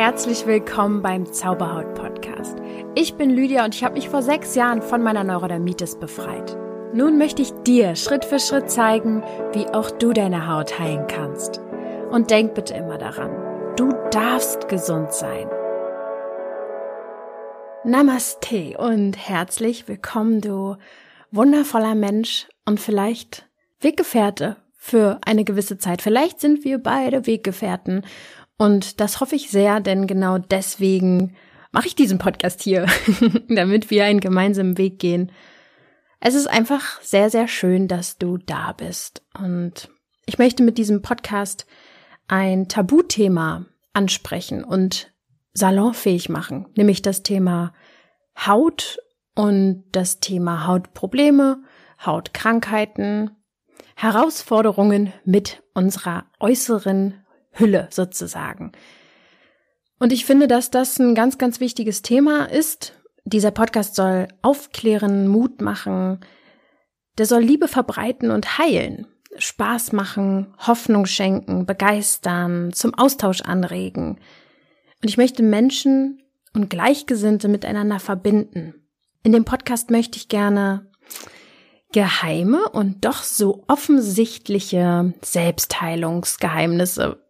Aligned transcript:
herzlich 0.00 0.46
willkommen 0.46 1.02
beim 1.02 1.30
Zauberhaut 1.30 1.92
Podcast. 1.92 2.56
Ich 2.94 3.16
bin 3.16 3.28
Lydia 3.28 3.66
und 3.66 3.74
ich 3.74 3.84
habe 3.84 3.96
mich 3.96 4.08
vor 4.08 4.22
sechs 4.22 4.54
Jahren 4.54 4.80
von 4.80 5.02
meiner 5.02 5.24
Neurodermitis 5.24 5.96
befreit. 5.96 6.56
Nun 6.94 7.18
möchte 7.18 7.42
ich 7.42 7.52
dir 7.66 7.94
Schritt 7.96 8.24
für 8.24 8.38
Schritt 8.38 8.70
zeigen, 8.70 9.22
wie 9.52 9.66
auch 9.66 9.90
du 9.90 10.14
deine 10.14 10.48
Haut 10.48 10.78
heilen 10.78 11.06
kannst. 11.06 11.60
Und 12.10 12.30
denk 12.30 12.54
bitte 12.54 12.72
immer 12.72 12.96
daran, 12.96 13.76
du 13.76 13.92
darfst 14.10 14.68
gesund 14.68 15.12
sein. 15.12 15.46
Namaste 17.84 18.78
und 18.78 19.18
herzlich 19.18 19.86
willkommen, 19.86 20.40
du 20.40 20.76
wundervoller 21.30 21.94
Mensch 21.94 22.48
und 22.64 22.80
vielleicht 22.80 23.50
Weggefährte 23.80 24.56
für 24.82 25.20
eine 25.26 25.44
gewisse 25.44 25.76
Zeit. 25.76 26.00
Vielleicht 26.00 26.40
sind 26.40 26.64
wir 26.64 26.78
beide 26.78 27.26
Weggefährten 27.26 28.02
und 28.60 29.00
das 29.00 29.20
hoffe 29.20 29.36
ich 29.36 29.48
sehr, 29.48 29.80
denn 29.80 30.06
genau 30.06 30.36
deswegen 30.36 31.34
mache 31.72 31.86
ich 31.86 31.94
diesen 31.94 32.18
Podcast 32.18 32.60
hier, 32.60 32.84
damit 33.48 33.90
wir 33.90 34.04
einen 34.04 34.20
gemeinsamen 34.20 34.76
Weg 34.76 34.98
gehen. 34.98 35.32
Es 36.20 36.34
ist 36.34 36.46
einfach 36.46 37.00
sehr, 37.00 37.30
sehr 37.30 37.48
schön, 37.48 37.88
dass 37.88 38.18
du 38.18 38.36
da 38.36 38.72
bist. 38.72 39.22
Und 39.32 39.88
ich 40.26 40.36
möchte 40.36 40.62
mit 40.62 40.76
diesem 40.76 41.00
Podcast 41.00 41.64
ein 42.28 42.68
Tabuthema 42.68 43.64
ansprechen 43.94 44.62
und 44.62 45.10
salonfähig 45.54 46.28
machen, 46.28 46.66
nämlich 46.76 47.00
das 47.00 47.22
Thema 47.22 47.72
Haut 48.46 48.98
und 49.34 49.84
das 49.92 50.20
Thema 50.20 50.66
Hautprobleme, 50.66 51.62
Hautkrankheiten, 52.04 53.30
Herausforderungen 53.96 55.14
mit 55.24 55.62
unserer 55.72 56.26
äußeren 56.40 57.24
Hülle 57.52 57.88
sozusagen. 57.90 58.72
Und 59.98 60.12
ich 60.12 60.24
finde, 60.24 60.48
dass 60.48 60.70
das 60.70 60.98
ein 60.98 61.14
ganz, 61.14 61.38
ganz 61.38 61.60
wichtiges 61.60 62.02
Thema 62.02 62.46
ist. 62.50 62.94
Dieser 63.24 63.50
Podcast 63.50 63.94
soll 63.94 64.28
aufklären, 64.42 65.28
Mut 65.28 65.60
machen, 65.60 66.20
der 67.18 67.26
soll 67.26 67.42
Liebe 67.42 67.68
verbreiten 67.68 68.30
und 68.30 68.58
heilen, 68.58 69.06
Spaß 69.36 69.92
machen, 69.92 70.54
Hoffnung 70.58 71.04
schenken, 71.04 71.66
begeistern, 71.66 72.72
zum 72.72 72.94
Austausch 72.94 73.42
anregen. 73.42 74.18
Und 75.02 75.08
ich 75.08 75.18
möchte 75.18 75.42
Menschen 75.42 76.22
und 76.54 76.70
Gleichgesinnte 76.70 77.48
miteinander 77.48 78.00
verbinden. 78.00 78.74
In 79.22 79.32
dem 79.32 79.44
Podcast 79.44 79.90
möchte 79.90 80.16
ich 80.16 80.28
gerne 80.28 80.90
geheime 81.92 82.68
und 82.70 83.04
doch 83.04 83.22
so 83.22 83.64
offensichtliche 83.68 85.12
Selbstheilungsgeheimnisse 85.22 87.20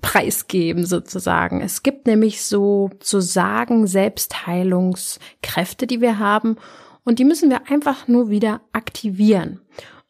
preisgeben 0.00 0.86
sozusagen. 0.86 1.60
Es 1.60 1.82
gibt 1.82 2.06
nämlich 2.06 2.42
so 2.42 2.90
zu 3.00 3.20
sagen 3.20 3.86
Selbstheilungskräfte, 3.86 5.86
die 5.86 6.00
wir 6.00 6.18
haben 6.18 6.56
und 7.04 7.18
die 7.18 7.24
müssen 7.24 7.50
wir 7.50 7.70
einfach 7.70 8.08
nur 8.08 8.30
wieder 8.30 8.60
aktivieren. 8.72 9.60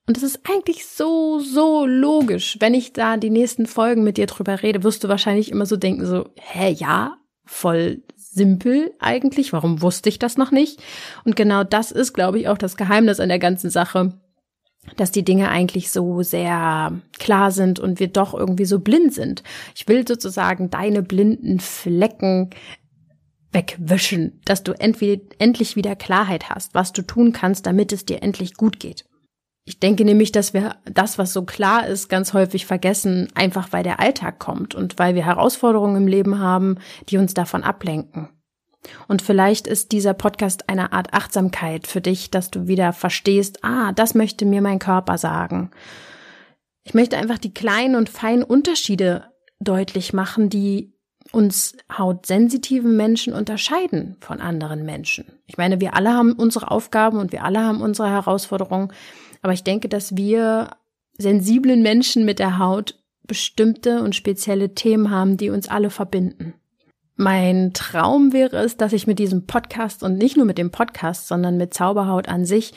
Und 0.06 0.16
es 0.16 0.22
ist 0.22 0.40
eigentlich 0.50 0.86
so, 0.86 1.38
so 1.38 1.84
logisch. 1.84 2.56
Wenn 2.60 2.72
ich 2.72 2.94
da 2.94 3.18
die 3.18 3.30
nächsten 3.30 3.66
Folgen 3.66 4.04
mit 4.04 4.16
dir 4.16 4.26
drüber 4.26 4.62
rede, 4.62 4.82
wirst 4.82 5.04
du 5.04 5.08
wahrscheinlich 5.08 5.50
immer 5.50 5.66
so 5.66 5.76
denken, 5.76 6.06
so, 6.06 6.30
hä, 6.36 6.70
ja, 6.70 7.18
voll 7.44 8.02
simpel 8.16 8.94
eigentlich. 8.98 9.52
Warum 9.52 9.82
wusste 9.82 10.08
ich 10.08 10.18
das 10.18 10.38
noch 10.38 10.50
nicht? 10.50 10.82
Und 11.24 11.36
genau 11.36 11.62
das 11.62 11.92
ist, 11.92 12.14
glaube 12.14 12.38
ich, 12.38 12.48
auch 12.48 12.58
das 12.58 12.76
Geheimnis 12.76 13.20
an 13.20 13.28
der 13.28 13.38
ganzen 13.38 13.68
Sache 13.68 14.18
dass 14.96 15.10
die 15.10 15.24
Dinge 15.24 15.48
eigentlich 15.48 15.90
so 15.90 16.22
sehr 16.22 16.92
klar 17.18 17.50
sind 17.50 17.78
und 17.78 18.00
wir 18.00 18.08
doch 18.08 18.34
irgendwie 18.34 18.64
so 18.64 18.80
blind 18.80 19.14
sind. 19.14 19.42
Ich 19.74 19.88
will 19.88 20.06
sozusagen 20.06 20.70
deine 20.70 21.02
blinden 21.02 21.60
Flecken 21.60 22.50
wegwischen, 23.52 24.40
dass 24.44 24.62
du 24.62 24.72
endlich 24.72 25.76
wieder 25.76 25.96
Klarheit 25.96 26.50
hast, 26.50 26.74
was 26.74 26.92
du 26.92 27.02
tun 27.02 27.32
kannst, 27.32 27.66
damit 27.66 27.92
es 27.92 28.04
dir 28.04 28.22
endlich 28.22 28.54
gut 28.54 28.78
geht. 28.78 29.04
Ich 29.64 29.80
denke 29.80 30.04
nämlich, 30.04 30.32
dass 30.32 30.54
wir 30.54 30.76
das, 30.84 31.18
was 31.18 31.34
so 31.34 31.44
klar 31.44 31.86
ist, 31.86 32.08
ganz 32.08 32.32
häufig 32.32 32.64
vergessen, 32.64 33.28
einfach 33.34 33.68
weil 33.70 33.82
der 33.82 34.00
Alltag 34.00 34.38
kommt 34.38 34.74
und 34.74 34.98
weil 34.98 35.14
wir 35.14 35.24
Herausforderungen 35.24 35.96
im 35.96 36.06
Leben 36.06 36.38
haben, 36.38 36.78
die 37.10 37.18
uns 37.18 37.34
davon 37.34 37.62
ablenken. 37.62 38.30
Und 39.08 39.22
vielleicht 39.22 39.66
ist 39.66 39.92
dieser 39.92 40.14
Podcast 40.14 40.68
eine 40.68 40.92
Art 40.92 41.12
Achtsamkeit 41.12 41.86
für 41.86 42.00
dich, 42.00 42.30
dass 42.30 42.50
du 42.50 42.68
wieder 42.68 42.92
verstehst, 42.92 43.64
ah, 43.64 43.92
das 43.92 44.14
möchte 44.14 44.44
mir 44.44 44.62
mein 44.62 44.78
Körper 44.78 45.18
sagen. 45.18 45.70
Ich 46.84 46.94
möchte 46.94 47.18
einfach 47.18 47.38
die 47.38 47.52
kleinen 47.52 47.96
und 47.96 48.08
feinen 48.08 48.42
Unterschiede 48.42 49.24
deutlich 49.60 50.12
machen, 50.12 50.48
die 50.48 50.94
uns 51.32 51.76
hautsensitiven 51.96 52.96
Menschen 52.96 53.34
unterscheiden 53.34 54.16
von 54.20 54.40
anderen 54.40 54.84
Menschen. 54.84 55.26
Ich 55.46 55.58
meine, 55.58 55.80
wir 55.80 55.94
alle 55.94 56.14
haben 56.14 56.32
unsere 56.32 56.70
Aufgaben 56.70 57.18
und 57.18 57.32
wir 57.32 57.44
alle 57.44 57.60
haben 57.60 57.82
unsere 57.82 58.08
Herausforderungen, 58.08 58.92
aber 59.42 59.52
ich 59.52 59.64
denke, 59.64 59.88
dass 59.88 60.16
wir 60.16 60.70
sensiblen 61.18 61.82
Menschen 61.82 62.24
mit 62.24 62.38
der 62.38 62.58
Haut 62.58 62.94
bestimmte 63.26 64.02
und 64.02 64.14
spezielle 64.14 64.74
Themen 64.74 65.10
haben, 65.10 65.36
die 65.36 65.50
uns 65.50 65.68
alle 65.68 65.90
verbinden. 65.90 66.54
Mein 67.20 67.72
Traum 67.72 68.32
wäre 68.32 68.58
es, 68.58 68.76
dass 68.76 68.92
ich 68.92 69.08
mit 69.08 69.18
diesem 69.18 69.44
Podcast 69.44 70.04
und 70.04 70.18
nicht 70.18 70.36
nur 70.36 70.46
mit 70.46 70.56
dem 70.56 70.70
Podcast, 70.70 71.26
sondern 71.26 71.56
mit 71.56 71.74
Zauberhaut 71.74 72.28
an 72.28 72.44
sich 72.44 72.74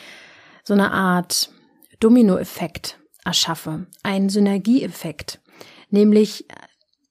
so 0.63 0.73
eine 0.73 0.91
Art 0.91 1.51
Dominoeffekt 1.99 2.99
erschaffe, 3.23 3.85
einen 4.01 4.29
Synergieeffekt. 4.29 5.41
Nämlich, 5.91 6.47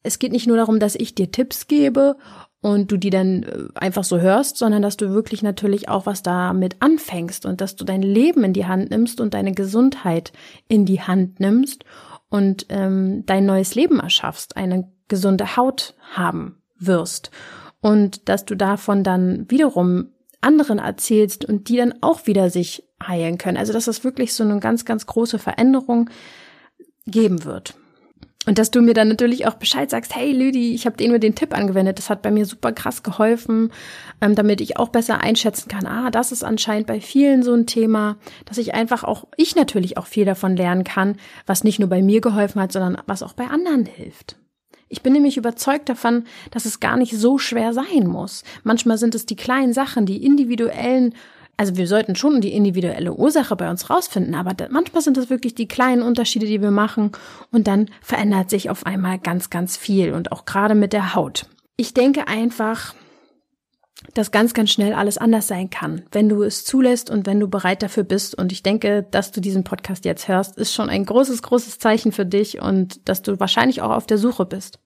es 0.03 0.19
geht 0.19 0.33
nicht 0.33 0.49
nur 0.49 0.57
darum, 0.57 0.81
dass 0.81 0.97
ich 0.97 1.15
dir 1.15 1.31
Tipps 1.31 1.69
gebe 1.69 2.17
und 2.63 2.91
du 2.91 2.97
die 2.97 3.11
dann 3.11 3.45
äh, 3.45 3.69
einfach 3.77 4.03
so 4.03 4.19
hörst, 4.19 4.57
sondern 4.57 4.83
dass 4.83 4.97
du 4.97 5.11
wirklich 5.11 5.45
natürlich 5.45 5.89
auch 5.89 6.07
was 6.07 6.25
damit 6.25 6.83
anfängst 6.83 7.47
und 7.47 7.61
dass 7.61 7.77
du 7.77 7.85
dein 7.85 8.03
Leben 8.03 8.43
in 8.43 8.55
die 8.55 8.67
Hand 8.67 8.91
nimmst 8.91 9.21
und 9.21 9.35
deine 9.35 9.53
Gesundheit 9.53 10.33
in 10.67 10.85
die 10.85 11.01
Hand 11.01 11.39
nimmst 11.39 11.85
und 12.29 12.67
ähm, 12.71 13.25
dein 13.25 13.47
neues 13.47 13.77
Leben 13.77 14.01
erschaffst, 14.01 14.57
eine 14.57 14.91
gesunde 15.07 15.57
Haut 15.57 15.95
haben 16.11 16.60
wirst 16.81 17.31
und 17.81 18.29
dass 18.29 18.45
du 18.45 18.57
davon 18.57 19.05
dann 19.05 19.49
wiederum 19.49 20.09
anderen 20.41 20.79
erzählst 20.79 21.45
und 21.45 21.69
die 21.69 21.77
dann 21.77 21.95
auch 22.01 22.27
wieder 22.27 22.51
sich 22.51 22.85
heilen 23.03 23.39
können. 23.39 23.57
Also 23.57 23.73
dass 23.73 23.87
es 23.87 24.05
wirklich 24.05 24.35
so 24.35 24.43
eine 24.43 24.59
ganz, 24.61 24.85
ganz 24.85 25.07
große 25.07 25.39
Veränderung 25.39 26.11
geben 27.07 27.45
wird. 27.45 27.75
Und 28.47 28.59
dass 28.59 28.71
du 28.71 28.81
mir 28.81 28.95
dann 28.95 29.09
natürlich 29.09 29.47
auch 29.47 29.55
Bescheid 29.55 29.91
sagst, 29.91 30.17
hey 30.17 30.33
Lüdi, 30.33 30.75
ich 30.75 30.87
habe 30.87 30.97
dir 30.97 31.11
nur 31.11 31.19
den 31.19 31.35
Tipp 31.35 31.55
angewendet, 31.55 31.99
das 31.99 32.09
hat 32.09 32.23
bei 32.23 32.31
mir 32.31 32.47
super 32.47 32.73
krass 32.73 33.03
geholfen, 33.03 33.71
ähm, 34.23 34.35
damit 34.35 34.63
ich 34.63 34.79
auch 34.79 34.89
besser 34.89 35.21
einschätzen 35.21 35.69
kann, 35.69 35.87
ah, 35.87 36.11
das 36.11 36.33
ist 36.33 36.43
anscheinend 36.43 36.87
bei 36.87 37.03
vielen 37.03 37.43
so 37.43 37.53
ein 37.53 37.67
Thema, 37.67 38.17
dass 38.47 38.57
ich 38.57 38.73
einfach 38.73 39.05
auch, 39.05 39.27
ich 39.37 39.57
natürlich 39.57 39.99
auch 39.99 40.07
viel 40.07 40.25
davon 40.25 40.57
lernen 40.57 40.85
kann, 40.85 41.17
was 41.45 41.65
nicht 41.65 41.81
nur 41.81 41.91
bei 41.91 42.01
mir 42.01 42.23
geholfen 42.23 42.63
hat, 42.63 42.73
sondern 42.73 42.97
was 43.07 43.23
auch 43.23 43.35
bei 43.35 43.47
anderen 43.47 43.85
hilft. 43.85 44.40
Ich 44.93 45.03
bin 45.03 45.13
nämlich 45.13 45.37
überzeugt 45.37 45.89
davon, 45.89 46.25
dass 46.51 46.65
es 46.65 46.81
gar 46.81 46.97
nicht 46.97 47.17
so 47.17 47.39
schwer 47.39 47.73
sein 47.73 48.09
muss. 48.09 48.43
Manchmal 48.65 48.99
sind 48.99 49.15
es 49.15 49.25
die 49.25 49.37
kleinen 49.37 49.73
Sachen, 49.73 50.05
die 50.05 50.25
individuellen 50.25 51.15
also 51.57 51.77
wir 51.77 51.87
sollten 51.87 52.17
schon 52.17 52.41
die 52.41 52.55
individuelle 52.55 53.13
Ursache 53.13 53.55
bei 53.55 53.69
uns 53.69 53.91
rausfinden, 53.91 54.35
aber 54.35 54.55
manchmal 54.71 55.03
sind 55.03 55.19
es 55.19 55.29
wirklich 55.29 55.55
die 55.55 55.69
kleinen 55.69 56.01
Unterschiede, 56.01 56.47
die 56.47 56.63
wir 56.63 56.71
machen 56.71 57.13
und 57.53 57.67
dann 57.67 57.91
verändert 58.01 58.49
sich 58.49 58.71
auf 58.71 58.87
einmal 58.87 59.19
ganz, 59.19 59.51
ganz 59.51 59.77
viel 59.77 60.15
und 60.15 60.33
auch 60.33 60.47
gerade 60.47 60.75
mit 60.75 60.95
der 60.95 61.15
Haut. 61.15 61.45
Ich 61.77 61.93
denke 61.93 62.29
einfach, 62.29 62.95
dass 64.15 64.31
ganz, 64.31 64.55
ganz 64.55 64.71
schnell 64.71 64.95
alles 64.95 65.19
anders 65.19 65.47
sein 65.47 65.71
kann, 65.71 66.03
wenn 66.11 66.29
du 66.29 66.43
es 66.43 66.65
zulässt 66.65 67.11
und 67.11 67.27
wenn 67.27 67.39
du 67.39 67.49
bereit 67.49 67.83
dafür 67.83 68.03
bist. 68.03 68.35
Und 68.35 68.51
ich 68.53 68.63
denke, 68.63 69.07
dass 69.11 69.31
du 69.31 69.41
diesen 69.41 69.65
Podcast 69.65 70.05
jetzt 70.05 70.27
hörst, 70.29 70.57
ist 70.57 70.73
schon 70.73 70.89
ein 70.89 71.05
großes, 71.05 71.43
großes 71.43 71.79
Zeichen 71.79 72.13
für 72.13 72.27
dich 72.27 72.61
und 72.61 73.09
dass 73.09 73.23
du 73.23 73.39
wahrscheinlich 73.39 73.83
auch 73.83 73.91
auf 73.91 74.07
der 74.07 74.19
Suche 74.19 74.47
bist. 74.47 74.81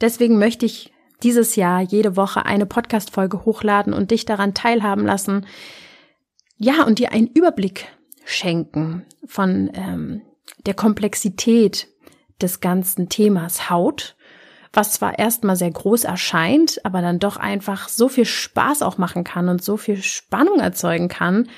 Deswegen 0.00 0.38
möchte 0.38 0.66
ich 0.66 0.92
dieses 1.22 1.56
Jahr 1.56 1.80
jede 1.80 2.16
Woche 2.16 2.44
eine 2.44 2.66
Podcast-Folge 2.66 3.44
hochladen 3.44 3.92
und 3.92 4.10
dich 4.10 4.24
daran 4.24 4.54
teilhaben 4.54 5.04
lassen. 5.06 5.46
Ja, 6.56 6.84
und 6.84 6.98
dir 6.98 7.12
einen 7.12 7.28
Überblick 7.28 7.86
schenken 8.24 9.04
von 9.26 9.70
ähm, 9.74 10.22
der 10.64 10.74
Komplexität 10.74 11.88
des 12.40 12.60
ganzen 12.60 13.08
Themas 13.08 13.70
Haut 13.70 14.15
was 14.72 14.92
zwar 14.92 15.18
erstmal 15.18 15.56
sehr 15.56 15.70
groß 15.70 16.04
erscheint, 16.04 16.84
aber 16.84 17.02
dann 17.02 17.18
doch 17.18 17.36
einfach 17.36 17.88
so 17.88 18.08
viel 18.08 18.24
Spaß 18.24 18.82
auch 18.82 18.98
machen 18.98 19.24
kann 19.24 19.48
und 19.48 19.62
so 19.62 19.76
viel 19.76 20.02
Spannung 20.02 20.60
erzeugen 20.60 21.08
kann, 21.08 21.48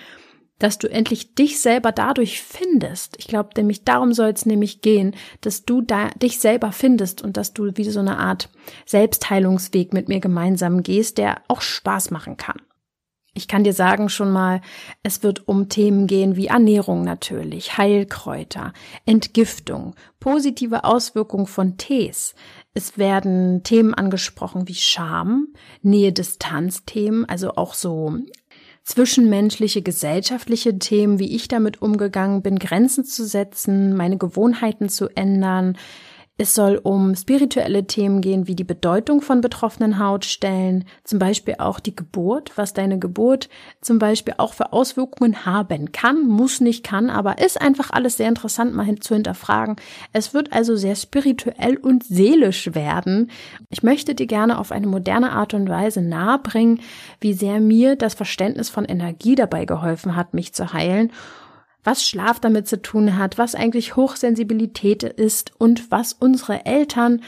dass 0.58 0.78
du 0.78 0.90
endlich 0.90 1.34
dich 1.34 1.60
selber 1.60 1.92
dadurch 1.92 2.42
findest. 2.42 3.16
Ich 3.18 3.28
glaube, 3.28 3.50
nämlich 3.56 3.84
darum 3.84 4.12
soll 4.12 4.30
es 4.30 4.46
nämlich 4.46 4.80
gehen, 4.80 5.14
dass 5.40 5.64
du 5.64 5.82
da 5.82 6.08
dich 6.10 6.38
selber 6.40 6.72
findest 6.72 7.22
und 7.22 7.36
dass 7.36 7.52
du 7.54 7.70
wie 7.74 7.84
so 7.84 8.00
eine 8.00 8.18
Art 8.18 8.50
Selbstheilungsweg 8.86 9.92
mit 9.92 10.08
mir 10.08 10.20
gemeinsam 10.20 10.82
gehst, 10.82 11.18
der 11.18 11.42
auch 11.48 11.60
Spaß 11.60 12.10
machen 12.10 12.36
kann. 12.36 12.60
Ich 13.38 13.46
kann 13.46 13.62
dir 13.62 13.72
sagen 13.72 14.08
schon 14.08 14.32
mal, 14.32 14.60
es 15.04 15.22
wird 15.22 15.46
um 15.46 15.68
Themen 15.68 16.08
gehen 16.08 16.34
wie 16.34 16.48
Ernährung 16.48 17.04
natürlich, 17.04 17.78
Heilkräuter, 17.78 18.72
Entgiftung, 19.06 19.94
positive 20.18 20.82
Auswirkungen 20.82 21.46
von 21.46 21.76
Tees. 21.76 22.34
Es 22.74 22.98
werden 22.98 23.62
Themen 23.62 23.94
angesprochen 23.94 24.66
wie 24.66 24.74
Scham, 24.74 25.54
Nähe-Distanz-Themen, 25.82 27.26
also 27.26 27.52
auch 27.52 27.74
so 27.74 28.16
zwischenmenschliche, 28.82 29.82
gesellschaftliche 29.82 30.76
Themen, 30.80 31.20
wie 31.20 31.36
ich 31.36 31.46
damit 31.46 31.80
umgegangen 31.80 32.42
bin, 32.42 32.58
Grenzen 32.58 33.04
zu 33.04 33.24
setzen, 33.24 33.96
meine 33.96 34.18
Gewohnheiten 34.18 34.88
zu 34.88 35.10
ändern, 35.14 35.78
es 36.40 36.54
soll 36.54 36.80
um 36.80 37.16
spirituelle 37.16 37.88
Themen 37.88 38.20
gehen, 38.20 38.46
wie 38.46 38.54
die 38.54 38.62
Bedeutung 38.62 39.22
von 39.22 39.40
betroffenen 39.40 39.98
Hautstellen, 39.98 40.84
zum 41.02 41.18
Beispiel 41.18 41.56
auch 41.58 41.80
die 41.80 41.96
Geburt, 41.96 42.52
was 42.54 42.72
deine 42.72 43.00
Geburt 43.00 43.48
zum 43.80 43.98
Beispiel 43.98 44.34
auch 44.38 44.54
für 44.54 44.72
Auswirkungen 44.72 45.44
haben 45.44 45.90
kann, 45.90 46.28
muss 46.28 46.60
nicht 46.60 46.84
kann, 46.84 47.10
aber 47.10 47.38
ist 47.38 47.60
einfach 47.60 47.90
alles 47.90 48.18
sehr 48.18 48.28
interessant 48.28 48.72
mal 48.72 48.84
hin 48.84 49.00
zu 49.00 49.14
hinterfragen. 49.14 49.74
Es 50.12 50.32
wird 50.32 50.52
also 50.52 50.76
sehr 50.76 50.94
spirituell 50.94 51.76
und 51.76 52.04
seelisch 52.04 52.72
werden. 52.72 53.32
Ich 53.68 53.82
möchte 53.82 54.14
dir 54.14 54.26
gerne 54.26 54.60
auf 54.60 54.70
eine 54.70 54.86
moderne 54.86 55.32
Art 55.32 55.54
und 55.54 55.68
Weise 55.68 56.02
nahebringen, 56.02 56.80
wie 57.20 57.32
sehr 57.32 57.58
mir 57.58 57.96
das 57.96 58.14
Verständnis 58.14 58.70
von 58.70 58.84
Energie 58.84 59.34
dabei 59.34 59.64
geholfen 59.64 60.14
hat, 60.14 60.34
mich 60.34 60.54
zu 60.54 60.72
heilen 60.72 61.10
was 61.88 62.04
Schlaf 62.04 62.38
damit 62.38 62.68
zu 62.68 62.82
tun 62.82 63.16
hat, 63.16 63.38
was 63.38 63.54
eigentlich 63.54 63.96
Hochsensibilität 63.96 65.02
ist 65.04 65.52
und 65.56 65.90
was 65.90 66.12
unsere 66.12 66.66
Eltern 66.66 67.22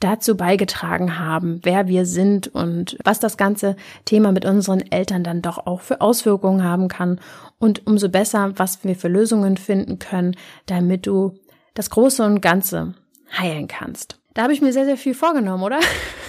dazu 0.00 0.36
beigetragen 0.36 1.18
haben, 1.18 1.60
wer 1.62 1.88
wir 1.88 2.04
sind 2.04 2.48
und 2.48 2.98
was 3.02 3.20
das 3.20 3.38
ganze 3.38 3.74
Thema 4.04 4.30
mit 4.30 4.44
unseren 4.44 4.82
Eltern 4.92 5.24
dann 5.24 5.40
doch 5.40 5.66
auch 5.66 5.80
für 5.80 6.02
Auswirkungen 6.02 6.62
haben 6.62 6.88
kann 6.88 7.20
und 7.58 7.86
umso 7.86 8.10
besser, 8.10 8.52
was 8.56 8.84
wir 8.84 8.96
für 8.96 9.08
Lösungen 9.08 9.56
finden 9.56 9.98
können, 9.98 10.36
damit 10.66 11.06
du 11.06 11.38
das 11.72 11.88
Große 11.88 12.22
und 12.22 12.42
Ganze 12.42 12.92
heilen 13.34 13.66
kannst. 13.66 14.20
Da 14.34 14.42
habe 14.42 14.52
ich 14.52 14.60
mir 14.60 14.74
sehr, 14.74 14.84
sehr 14.84 14.98
viel 14.98 15.14
vorgenommen, 15.14 15.62
oder? 15.62 15.80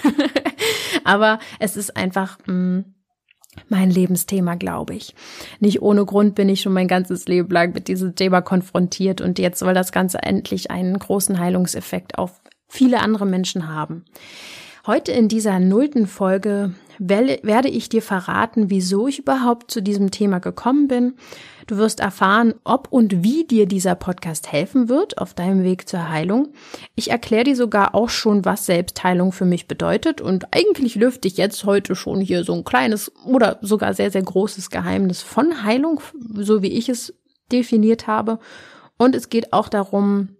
Aber 1.04 1.40
es 1.60 1.76
ist 1.76 1.98
einfach 1.98 2.38
mh, 2.46 2.54
mm, 2.54 2.86
mein 3.70 3.90
Lebensthema, 3.90 4.56
glaube 4.56 4.96
ich. 4.96 5.16
Nicht 5.60 5.82
ohne 5.82 6.06
Grund 6.06 6.36
bin 6.36 6.50
ich 6.50 6.62
schon 6.62 6.74
mein 6.74 6.88
ganzes 6.88 7.28
Leben 7.28 7.50
lang 7.50 7.74
mit 7.74 7.88
diesem 7.88 8.16
Thema 8.16 8.42
konfrontiert 8.42 9.22
und 9.22 9.40
jetzt 9.40 9.60
soll 9.60 9.74
das 9.74 9.92
Ganze 9.92 10.22
endlich 10.24 10.72
einen 10.72 10.98
großen 10.98 11.40
Heilungseffekt 11.40 12.18
auf 12.18 12.42
viele 12.68 13.00
andere 13.00 13.26
Menschen 13.26 13.68
haben. 13.68 14.06
Heute 14.86 15.14
in 15.14 15.30
dieser 15.30 15.60
nullten 15.60 16.08
Folge 16.08 16.74
werde 17.00 17.70
ich 17.70 17.90
dir 17.90 18.02
verraten, 18.02 18.70
wieso 18.70 19.08
ich 19.08 19.20
überhaupt 19.20 19.72
zu 19.72 19.82
diesem 19.82 20.12
Thema 20.12 20.40
gekommen 20.40 20.88
bin. 20.88 21.14
Du 21.68 21.78
wirst 21.78 22.00
erfahren, 22.00 22.56
ob 22.64 22.88
und 22.92 23.24
wie 23.24 23.46
dir 23.46 23.66
dieser 23.66 23.96
Podcast 23.96 24.52
helfen 24.52 24.90
wird 24.90 25.18
auf 25.18 25.34
deinem 25.34 25.64
Weg 25.64 25.88
zur 25.88 26.10
Heilung. 26.10 26.54
Ich 26.96 27.12
erkläre 27.12 27.46
dir 27.46 27.56
sogar 27.56 27.96
auch 27.96 28.10
schon, 28.10 28.46
was 28.46 28.66
Selbstheilung 28.66 29.32
für 29.32 29.46
mich 29.46 29.68
bedeutet 29.68 30.22
und 30.22 30.48
eigentlich 30.52 30.96
lüfte 30.96 31.28
ich 31.28 31.38
jetzt 31.38 31.64
heute 31.66 31.96
schon 31.96 32.20
hier 32.20 32.44
so 32.44 32.54
ein 32.54 32.64
kleines 32.64 33.12
oder 33.26 33.60
sogar 33.62 33.94
sehr, 33.94 34.12
sehr 34.12 34.24
großes 34.24 34.70
Geheimnis 34.70 35.22
von 35.22 35.64
Heilung, 35.64 36.02
so 36.36 36.62
wie 36.62 36.74
ich 36.74 36.90
es 36.90 37.14
definiert 37.52 38.08
habe. 38.08 38.40
Und 38.98 39.16
es 39.16 39.30
geht 39.30 39.54
auch 39.54 39.70
darum, 39.70 40.36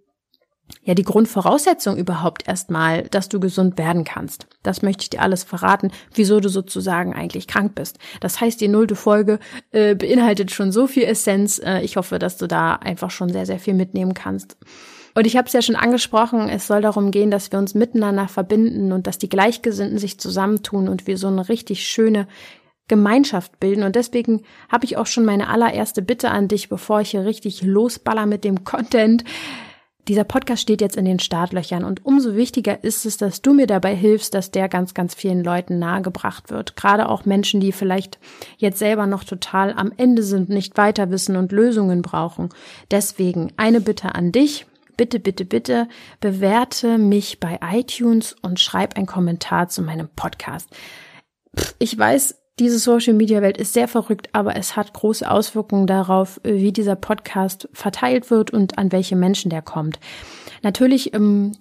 ja 0.84 0.94
die 0.94 1.04
Grundvoraussetzung 1.04 1.98
überhaupt 1.98 2.48
erstmal, 2.48 3.04
dass 3.04 3.30
du 3.30 3.40
gesund 3.40 3.78
werden 3.78 4.04
kannst. 4.04 4.48
Das 4.64 4.82
möchte 4.82 5.04
ich 5.04 5.10
dir 5.10 5.22
alles 5.22 5.44
verraten, 5.44 5.92
wieso 6.14 6.40
du 6.40 6.50
sozusagen 6.50 7.14
eigentlich 7.14 7.48
krank 7.48 7.76
bist. 7.76 8.00
Das 8.20 8.42
heißt, 8.42 8.60
die 8.60 8.68
nullte 8.68 8.96
Folge 8.96 9.40
äh, 9.72 9.96
beinhaltet 9.96 10.52
schon 10.52 10.72
so 10.72 10.88
viel 10.88 11.04
Essenz. 11.04 11.60
Äh, 11.60 11.82
ich 11.82 11.98
hoffe, 11.98 12.20
dass 12.20 12.38
du 12.38 12.48
da 12.48 12.76
einfach 12.76 13.12
schon 13.12 13.30
sehr, 13.30 13.46
sehr 13.46 13.60
viel 13.60 13.74
mitnehmen 13.74 14.14
kannst. 14.14 14.58
Und 15.16 15.28
ich 15.28 15.38
habe 15.38 15.48
es 15.48 15.54
ja 15.54 15.62
schon 15.62 15.76
angesprochen, 15.76 16.50
es 16.50 16.66
soll 16.68 16.82
darum 16.82 17.12
gehen, 17.12 17.30
dass 17.30 17.52
wir 17.52 17.60
uns 17.60 17.76
miteinander 17.76 18.28
verbinden 18.28 18.92
und 18.92 19.06
dass 19.06 19.20
die 19.20 19.30
Gleichgesinnten 19.30 20.00
sich 20.00 20.20
zusammentun 20.20 20.90
und 20.90 21.06
wir 21.06 21.18
so 21.18 21.28
eine 21.28 21.50
richtig 21.50 21.88
schöne 21.88 22.28
Gemeinschaft 22.88 23.60
bilden. 23.60 23.84
Und 23.84 23.96
deswegen 23.96 24.42
habe 24.70 24.86
ich 24.86 24.98
auch 24.98 25.06
schon 25.06 25.24
meine 25.24 25.50
allererste 25.50 26.02
Bitte 26.02 26.32
an 26.32 26.48
dich, 26.48 26.68
bevor 26.68 27.02
ich 27.02 27.12
hier 27.12 27.26
richtig 27.26 27.62
losballer 27.62 28.26
mit 28.26 28.44
dem 28.44 28.64
Content. 28.64 29.24
Dieser 30.10 30.26
Podcast 30.26 30.62
steht 30.62 30.82
jetzt 30.82 30.98
in 30.98 31.06
den 31.06 31.20
Startlöchern 31.20 31.86
und 31.86 32.06
umso 32.06 32.36
wichtiger 32.36 32.84
ist 32.84 33.06
es, 33.06 33.16
dass 33.16 33.42
du 33.42 33.54
mir 33.54 33.68
dabei 33.68 33.96
hilfst, 33.96 34.34
dass 34.34 34.52
der 34.52 34.68
ganz, 34.68 34.94
ganz 34.94 35.16
vielen 35.16 35.44
Leuten 35.44 35.80
nahegebracht 35.80 36.50
wird. 36.50 36.76
Gerade 36.76 37.08
auch 37.08 37.24
Menschen, 37.24 37.62
die 37.62 37.72
vielleicht 37.72 38.20
jetzt 38.58 38.80
selber 38.80 39.08
noch 39.08 39.24
total 39.24 39.72
am 39.74 39.94
Ende 39.96 40.22
sind, 40.22 40.50
nicht 40.50 40.78
weiter 40.78 41.10
wissen 41.10 41.38
und 41.38 41.54
Lösungen 41.54 42.02
brauchen. 42.02 42.50
Deswegen 42.92 43.54
eine 43.56 43.80
Bitte 43.80 44.14
an 44.14 44.34
dich. 44.34 44.66
Bitte, 44.98 45.20
bitte, 45.20 45.46
bitte 45.46 45.88
bewerte 46.20 46.98
mich 46.98 47.40
bei 47.40 47.60
iTunes 47.72 48.36
und 48.42 48.60
schreib 48.60 48.98
einen 48.98 49.08
Kommentar 49.08 49.70
zu 49.70 49.82
meinem 49.82 50.10
Podcast. 50.10 50.70
Ich 51.80 51.98
weiß, 51.98 52.43
diese 52.60 52.78
Social 52.78 53.14
Media 53.14 53.42
Welt 53.42 53.58
ist 53.58 53.74
sehr 53.74 53.88
verrückt, 53.88 54.30
aber 54.32 54.56
es 54.56 54.76
hat 54.76 54.94
große 54.94 55.30
Auswirkungen 55.30 55.88
darauf, 55.88 56.40
wie 56.44 56.72
dieser 56.72 56.96
Podcast 56.96 57.68
verteilt 57.74 58.30
wird 58.30 58.52
und 58.52 58.78
an 58.78 58.92
welche 58.92 59.16
Menschen 59.16 59.50
der 59.50 59.64
kommt. 59.64 60.00
Natürlich 60.62 61.14
ähm, 61.16 61.54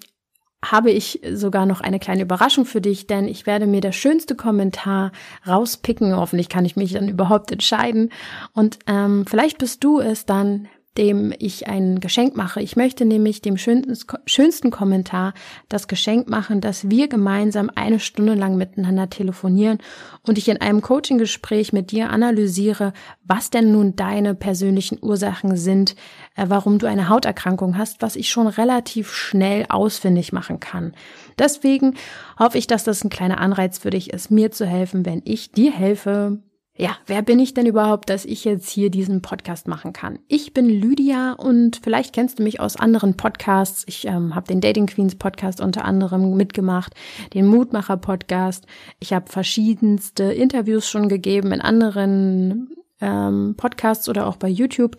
habe 0.64 0.90
ich 0.90 1.20
sogar 1.32 1.66
noch 1.66 1.80
eine 1.80 1.98
kleine 1.98 2.22
Überraschung 2.22 2.66
für 2.66 2.80
dich, 2.80 3.06
denn 3.06 3.26
ich 3.26 3.46
werde 3.46 3.66
mir 3.66 3.80
der 3.80 3.92
schönste 3.92 4.36
Kommentar 4.36 5.12
rauspicken. 5.46 6.14
Hoffentlich 6.14 6.48
kann 6.48 6.64
ich 6.64 6.76
mich 6.76 6.92
dann 6.92 7.08
überhaupt 7.08 7.50
entscheiden. 7.50 8.10
Und 8.52 8.78
ähm, 8.86 9.24
vielleicht 9.26 9.58
bist 9.58 9.82
du 9.82 9.98
es 9.98 10.24
dann, 10.24 10.68
dem 10.98 11.32
ich 11.38 11.68
ein 11.68 12.00
Geschenk 12.00 12.36
mache. 12.36 12.60
Ich 12.60 12.76
möchte 12.76 13.04
nämlich 13.04 13.40
dem 13.40 13.56
schönsten, 13.56 14.70
Kommentar 14.70 15.32
das 15.68 15.88
Geschenk 15.88 16.28
machen, 16.28 16.60
dass 16.60 16.90
wir 16.90 17.08
gemeinsam 17.08 17.70
eine 17.74 17.98
Stunde 17.98 18.34
lang 18.34 18.56
miteinander 18.56 19.08
telefonieren 19.08 19.78
und 20.26 20.36
ich 20.36 20.48
in 20.48 20.60
einem 20.60 20.82
Coaching-Gespräch 20.82 21.72
mit 21.72 21.90
dir 21.90 22.10
analysiere, 22.10 22.92
was 23.24 23.50
denn 23.50 23.72
nun 23.72 23.96
deine 23.96 24.34
persönlichen 24.34 24.98
Ursachen 25.00 25.56
sind, 25.56 25.96
äh, 26.36 26.46
warum 26.48 26.78
du 26.78 26.86
eine 26.86 27.08
Hauterkrankung 27.08 27.78
hast, 27.78 28.02
was 28.02 28.16
ich 28.16 28.28
schon 28.28 28.46
relativ 28.46 29.12
schnell 29.12 29.64
ausfindig 29.68 30.32
machen 30.32 30.60
kann. 30.60 30.92
Deswegen 31.38 31.94
hoffe 32.38 32.58
ich, 32.58 32.66
dass 32.66 32.84
das 32.84 33.02
ein 33.02 33.10
kleiner 33.10 33.40
Anreiz 33.40 33.78
für 33.78 33.90
dich 33.90 34.12
ist, 34.12 34.30
mir 34.30 34.50
zu 34.50 34.66
helfen, 34.66 35.06
wenn 35.06 35.22
ich 35.24 35.52
dir 35.52 35.72
helfe, 35.72 36.42
ja, 36.76 36.96
wer 37.06 37.20
bin 37.20 37.38
ich 37.38 37.52
denn 37.52 37.66
überhaupt, 37.66 38.08
dass 38.08 38.24
ich 38.24 38.44
jetzt 38.44 38.70
hier 38.70 38.88
diesen 38.88 39.20
Podcast 39.20 39.68
machen 39.68 39.92
kann? 39.92 40.18
Ich 40.28 40.54
bin 40.54 40.70
Lydia 40.70 41.34
und 41.34 41.80
vielleicht 41.82 42.14
kennst 42.14 42.38
du 42.38 42.42
mich 42.42 42.60
aus 42.60 42.76
anderen 42.76 43.14
Podcasts. 43.16 43.84
Ich 43.86 44.06
ähm, 44.06 44.34
habe 44.34 44.48
den 44.48 44.62
Dating 44.62 44.86
Queens 44.86 45.16
Podcast 45.16 45.60
unter 45.60 45.84
anderem 45.84 46.34
mitgemacht, 46.34 46.94
den 47.34 47.46
Mutmacher 47.46 47.98
Podcast. 47.98 48.66
Ich 49.00 49.12
habe 49.12 49.30
verschiedenste 49.30 50.24
Interviews 50.24 50.88
schon 50.88 51.10
gegeben 51.10 51.52
in 51.52 51.60
anderen 51.60 52.70
ähm, 53.02 53.54
Podcasts 53.58 54.08
oder 54.08 54.26
auch 54.26 54.36
bei 54.36 54.48
YouTube. 54.48 54.96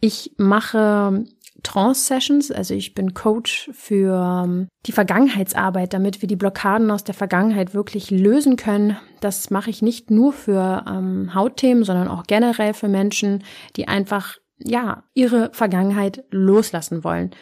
Ich 0.00 0.32
mache 0.36 1.24
Trance-Sessions. 1.66 2.52
Also 2.52 2.74
ich 2.74 2.94
bin 2.94 3.12
Coach 3.12 3.68
für 3.72 4.44
ähm, 4.44 4.68
die 4.86 4.92
Vergangenheitsarbeit, 4.92 5.92
damit 5.92 6.22
wir 6.22 6.28
die 6.28 6.36
Blockaden 6.36 6.90
aus 6.92 7.02
der 7.02 7.14
Vergangenheit 7.14 7.74
wirklich 7.74 8.10
lösen 8.10 8.56
können. 8.56 8.96
Das 9.20 9.50
mache 9.50 9.70
ich 9.70 9.82
nicht 9.82 10.10
nur 10.10 10.32
für 10.32 10.84
ähm, 10.88 11.34
Hautthemen, 11.34 11.82
sondern 11.82 12.06
auch 12.06 12.22
generell 12.22 12.72
für 12.72 12.88
Menschen, 12.88 13.42
die 13.74 13.88
einfach 13.88 14.36
ja 14.58 15.02
ihre 15.12 15.50
Vergangenheit 15.52 16.24
loslassen 16.30 17.02
wollen. 17.02 17.32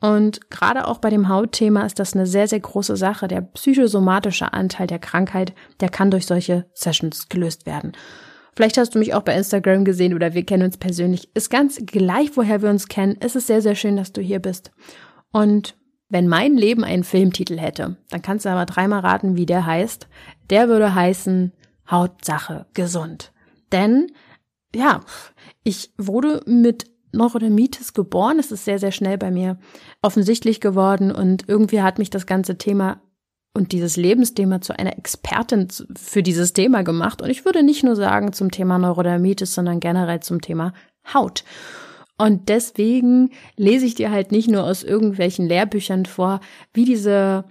Und 0.00 0.50
gerade 0.50 0.86
auch 0.86 0.98
bei 0.98 1.08
dem 1.08 1.28
Hautthema 1.28 1.84
ist 1.84 1.98
das 1.98 2.14
eine 2.14 2.26
sehr, 2.26 2.48
sehr 2.48 2.60
große 2.60 2.96
Sache. 2.96 3.28
Der 3.28 3.40
psychosomatische 3.40 4.52
Anteil 4.52 4.86
der 4.86 4.98
Krankheit, 4.98 5.54
der 5.80 5.88
kann 5.88 6.10
durch 6.10 6.26
solche 6.26 6.66
Sessions 6.74 7.28
gelöst 7.28 7.66
werden. 7.66 7.92
Vielleicht 8.54 8.78
hast 8.78 8.94
du 8.94 8.98
mich 8.98 9.14
auch 9.14 9.22
bei 9.22 9.34
Instagram 9.34 9.84
gesehen 9.84 10.14
oder 10.14 10.34
wir 10.34 10.44
kennen 10.44 10.64
uns 10.64 10.76
persönlich. 10.76 11.30
Ist 11.34 11.50
ganz 11.50 11.78
gleich, 11.86 12.36
woher 12.36 12.62
wir 12.62 12.70
uns 12.70 12.88
kennen. 12.88 13.16
Es 13.20 13.36
ist 13.36 13.46
sehr, 13.46 13.62
sehr 13.62 13.74
schön, 13.74 13.96
dass 13.96 14.12
du 14.12 14.20
hier 14.20 14.40
bist. 14.40 14.72
Und 15.32 15.76
wenn 16.08 16.26
mein 16.26 16.56
Leben 16.56 16.82
einen 16.82 17.04
Filmtitel 17.04 17.58
hätte, 17.58 17.96
dann 18.10 18.22
kannst 18.22 18.44
du 18.44 18.50
aber 18.50 18.66
dreimal 18.66 19.00
raten, 19.00 19.36
wie 19.36 19.46
der 19.46 19.64
heißt. 19.64 20.08
Der 20.50 20.68
würde 20.68 20.94
heißen 20.94 21.52
Hautsache 21.88 22.66
gesund. 22.74 23.32
Denn, 23.70 24.08
ja, 24.74 25.00
ich 25.62 25.92
wurde 25.96 26.42
mit 26.46 26.90
Neurodermitis 27.12 27.92
geboren. 27.94 28.38
Es 28.38 28.52
ist 28.52 28.64
sehr, 28.64 28.78
sehr 28.78 28.92
schnell 28.92 29.18
bei 29.18 29.30
mir 29.30 29.58
offensichtlich 30.02 30.60
geworden 30.60 31.12
und 31.12 31.48
irgendwie 31.48 31.82
hat 31.82 31.98
mich 31.98 32.10
das 32.10 32.26
ganze 32.26 32.58
Thema 32.58 33.00
und 33.52 33.72
dieses 33.72 33.96
Lebensthema 33.96 34.60
zu 34.60 34.78
einer 34.78 34.96
Expertin 34.96 35.68
für 35.96 36.22
dieses 36.22 36.52
Thema 36.52 36.82
gemacht. 36.82 37.20
Und 37.20 37.30
ich 37.30 37.44
würde 37.44 37.62
nicht 37.62 37.82
nur 37.82 37.96
sagen 37.96 38.32
zum 38.32 38.50
Thema 38.50 38.78
Neurodermitis, 38.78 39.54
sondern 39.54 39.80
generell 39.80 40.20
zum 40.20 40.40
Thema 40.40 40.72
Haut. 41.12 41.44
Und 42.16 42.48
deswegen 42.48 43.30
lese 43.56 43.86
ich 43.86 43.94
dir 43.94 44.10
halt 44.10 44.30
nicht 44.30 44.48
nur 44.48 44.64
aus 44.64 44.84
irgendwelchen 44.84 45.46
Lehrbüchern 45.46 46.06
vor, 46.06 46.40
wie 46.72 46.84
diese 46.84 47.44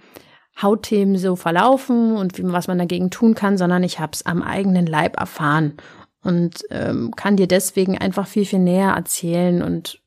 Hautthemen 0.60 1.18
so 1.18 1.36
verlaufen 1.36 2.16
und 2.16 2.38
wie, 2.38 2.44
was 2.44 2.68
man 2.68 2.78
dagegen 2.78 3.10
tun 3.10 3.34
kann, 3.34 3.58
sondern 3.58 3.82
ich 3.82 3.98
habe 3.98 4.12
es 4.12 4.24
am 4.26 4.42
eigenen 4.42 4.86
Leib 4.86 5.18
erfahren. 5.18 5.74
und 6.22 6.62
ähm, 6.70 7.12
kann 7.16 7.36
dir 7.36 7.46
deswegen 7.46 7.96
einfach 7.96 8.26
viel, 8.26 8.44
viel 8.44 8.58
näher 8.58 8.90
erzählen. 8.90 9.62
Und 9.62 10.00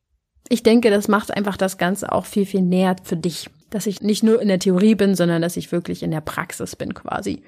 ich 0.48 0.62
denke, 0.62 0.92
das 0.92 1.08
macht 1.08 1.36
einfach 1.36 1.58
das 1.58 1.78
Ganze 1.78 2.12
auch 2.12 2.26
viel, 2.26 2.46
viel 2.46 2.62
näher 2.62 2.96
für 3.04 3.18
dich. 3.18 3.50
Dass 3.74 3.88
ich 3.88 4.02
nicht 4.02 4.22
nur 4.22 4.40
in 4.40 4.50
der 4.50 4.60
Theorie 4.60 4.94
bin, 4.94 5.16
sondern 5.16 5.42
dass 5.42 5.58
ich 5.58 5.72
wirklich 5.72 6.04
in 6.04 6.12
der 6.12 6.22
Praxis 6.22 6.76
bin 6.76 6.94
quasi. 6.94 7.42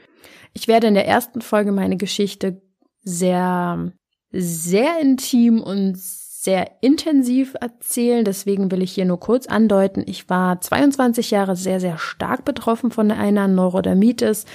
Ich 0.53 0.67
werde 0.67 0.87
in 0.87 0.95
der 0.95 1.07
ersten 1.07 1.41
Folge 1.41 1.71
meine 1.71 1.97
Geschichte 1.97 2.61
sehr, 3.03 3.91
sehr 4.31 4.99
intim 4.99 5.61
und 5.61 5.97
sehr 5.97 6.71
intensiv 6.81 7.55
erzählen. 7.61 8.25
Deswegen 8.25 8.71
will 8.71 8.81
ich 8.81 8.93
hier 8.93 9.05
nur 9.05 9.19
kurz 9.19 9.45
andeuten. 9.45 10.03
Ich 10.07 10.29
war 10.29 10.59
22 10.61 11.29
Jahre 11.31 11.55
sehr, 11.55 11.79
sehr 11.79 11.99
stark 11.99 12.43
betroffen 12.43 12.89
von 12.89 13.11
einer 13.11 13.47
Neurodermitis. 13.47 14.45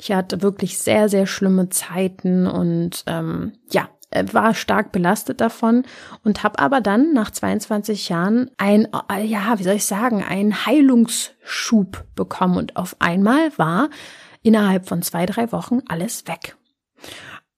Ich 0.00 0.10
hatte 0.10 0.42
wirklich 0.42 0.78
sehr, 0.78 1.08
sehr 1.08 1.26
schlimme 1.26 1.68
Zeiten 1.68 2.46
und 2.46 3.04
ähm, 3.06 3.52
ja, 3.70 3.88
war 4.32 4.54
stark 4.54 4.92
belastet 4.92 5.40
davon 5.40 5.84
und 6.24 6.42
habe 6.42 6.58
aber 6.58 6.80
dann 6.80 7.12
nach 7.12 7.30
22 7.30 8.08
Jahren 8.08 8.50
ein, 8.58 8.88
äh, 9.10 9.24
ja, 9.24 9.58
wie 9.58 9.62
soll 9.62 9.74
ich 9.74 9.84
sagen, 9.84 10.24
einen 10.24 10.66
Heilungsschub 10.66 12.04
bekommen 12.16 12.56
und 12.56 12.76
auf 12.76 12.96
einmal 12.98 13.56
war 13.56 13.88
innerhalb 14.42 14.88
von 14.88 15.02
zwei, 15.02 15.26
drei 15.26 15.52
Wochen 15.52 15.80
alles 15.86 16.26
weg. 16.26 16.56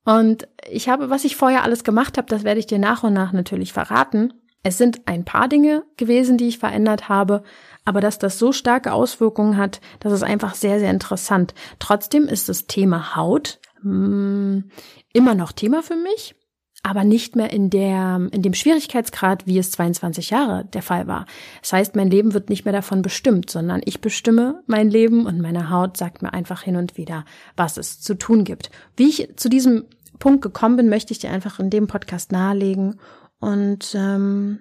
Und 0.05 0.49
ich 0.69 0.89
habe, 0.89 1.11
was 1.11 1.25
ich 1.25 1.37
vorher 1.37 1.63
alles 1.63 1.85
gemacht 1.85 2.19
habe, 2.19 2.29
das 2.29 2.45
werde 2.45 2.61
ich 2.61 2.67
dir 2.67 2.79
nach 2.79 3.03
und 3.03 3.13
nach 3.13 3.33
natürlich 3.33 3.73
verraten. 3.73 4.35
Es 4.65 4.77
sind 4.79 5.03
ein 5.07 5.25
paar 5.25 5.49
Dinge 5.49 5.85
gewesen, 5.97 6.37
die 6.37 6.49
ich 6.49 6.59
verändert 6.59 7.09
habe, 7.09 7.45
aber 7.85 8.01
dass 8.01 8.19
das 8.19 8.39
so 8.39 8.53
starke 8.53 8.93
Auswirkungen 8.93 9.57
hat, 9.57 9.81
das 10.01 10.13
ist 10.13 10.23
einfach 10.23 10.55
sehr, 10.55 10.79
sehr 10.79 10.91
interessant. 10.91 11.55
Trotzdem 11.79 12.29
ist 12.29 12.49
das 12.49 12.67
Thema 12.67 13.17
Haut 13.17 13.59
mh, 13.83 13.93
mm, 13.93 14.71
immer 15.13 15.35
noch 15.35 15.53
Thema 15.53 15.83
für 15.83 15.97
mich 15.97 16.35
aber 16.83 17.05
nicht 17.05 17.37
mehr 17.37 17.53
in 17.53 17.71
der, 17.71 18.29
in 18.33 18.43
dem 18.43 18.55
Schwierigkeitsgrad, 18.55 19.47
wie 19.47 19.59
es 19.59 19.71
22 19.71 20.31
Jahre 20.31 20.65
der 20.65 20.83
Fall 20.83 21.07
war. 21.07 21.27
Das 21.61 21.73
heißt, 21.73 21.95
mein 21.95 22.11
Leben 22.11 22.35
wird 22.35 22.51
nicht 22.51 22.65
mehr 22.65 22.73
davon 22.73 23.03
bestimmt, 23.03 23.51
sondern 23.51 23.83
ich 23.85 24.01
bestimme 24.01 24.63
mein 24.67 24.91
Leben 24.91 25.27
und 25.27 25.41
meine 25.41 25.71
Haut 25.71 25.97
sagt 25.97 26.23
mir 26.23 26.33
einfach 26.33 26.63
hin 26.63 26.77
und 26.77 26.97
wieder, 26.97 27.25
was 27.57 27.77
es 27.77 28.01
zu 28.01 28.15
tun 28.15 28.43
gibt. 28.45 28.71
Wie 28.97 29.09
ich 29.09 29.29
zu 29.37 29.49
diesem 29.49 29.85
Punkt 30.19 30.43
gekommen 30.43 30.77
bin, 30.77 30.89
möchte 30.89 31.13
ich 31.13 31.21
dir 31.21 31.31
einfach 31.31 31.61
in 31.61 31.71
dem 31.71 31.87
Podcast 31.87 32.33
nahelegen 32.33 32.99
und 33.39 33.95
ähm, 33.95 34.59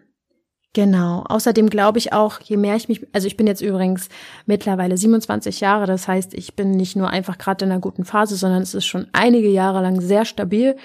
Genau. 0.74 1.24
Außerdem 1.28 1.70
glaube 1.70 1.98
ich 1.98 2.14
auch, 2.14 2.40
je 2.40 2.56
mehr 2.56 2.76
ich 2.78 2.88
mich, 2.88 3.06
also 3.12 3.28
ich 3.28 3.36
bin 3.36 3.46
jetzt 3.46 3.62
übrigens 3.62 4.08
mittlerweile 4.46 4.98
27 4.98 5.60
Jahre, 5.60 5.86
das 5.86 6.08
heißt, 6.08 6.34
ich 6.34 6.56
bin 6.56 6.72
nicht 6.72 6.96
nur 6.96 7.10
einfach 7.10 7.38
gerade 7.38 7.66
in 7.66 7.72
einer 7.72 7.82
guten 7.82 8.06
Phase, 8.06 8.38
sondern 8.38 8.62
es 8.62 8.74
ist 8.74 8.86
schon 8.86 9.08
einige 9.12 9.50
Jahre 9.50 9.82
lang 9.82 10.00
sehr 10.00 10.24
stabil 10.24 10.78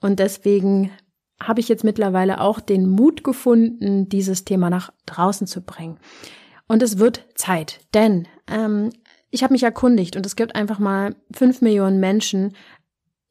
und 0.00 0.20
deswegen 0.20 0.92
habe 1.42 1.58
ich 1.58 1.68
jetzt 1.68 1.82
mittlerweile 1.82 2.40
auch 2.40 2.60
den 2.60 2.88
Mut 2.88 3.24
gefunden, 3.24 4.08
dieses 4.08 4.44
Thema 4.44 4.70
nach 4.70 4.92
draußen 5.06 5.48
zu 5.48 5.60
bringen. 5.60 5.98
Und 6.68 6.80
es 6.82 6.98
wird 6.98 7.26
Zeit, 7.34 7.80
denn 7.94 8.28
ähm, 8.48 8.90
ich 9.30 9.42
habe 9.42 9.54
mich 9.54 9.64
erkundigt 9.64 10.14
und 10.14 10.24
es 10.24 10.36
gibt 10.36 10.54
einfach 10.54 10.78
mal 10.78 11.16
fünf 11.32 11.62
Millionen 11.62 11.98
Menschen, 11.98 12.54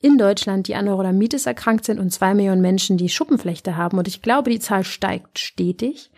in 0.01 0.17
Deutschland, 0.17 0.67
die 0.67 0.75
an 0.75 0.85
Neurodermitis 0.85 1.45
erkrankt 1.45 1.85
sind 1.85 1.99
und 1.99 2.11
zwei 2.11 2.33
Millionen 2.33 2.61
Menschen, 2.61 2.97
die 2.97 3.09
Schuppenflechte 3.09 3.77
haben. 3.77 3.97
Und 3.97 4.07
ich 4.07 4.21
glaube, 4.21 4.49
die 4.49 4.59
Zahl 4.59 4.83
steigt 4.83 5.39
stetig. 5.39 6.11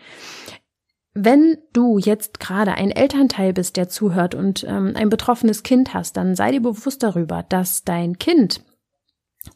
Wenn 1.12 1.58
du 1.72 1.98
jetzt 1.98 2.40
gerade 2.40 2.72
ein 2.72 2.90
Elternteil 2.90 3.52
bist, 3.52 3.76
der 3.76 3.88
zuhört 3.88 4.34
und 4.34 4.64
ähm, 4.64 4.94
ein 4.96 5.10
betroffenes 5.10 5.62
Kind 5.62 5.94
hast, 5.94 6.16
dann 6.16 6.34
sei 6.34 6.50
dir 6.50 6.62
bewusst 6.62 7.02
darüber, 7.02 7.44
dass 7.48 7.84
dein 7.84 8.18
Kind, 8.18 8.64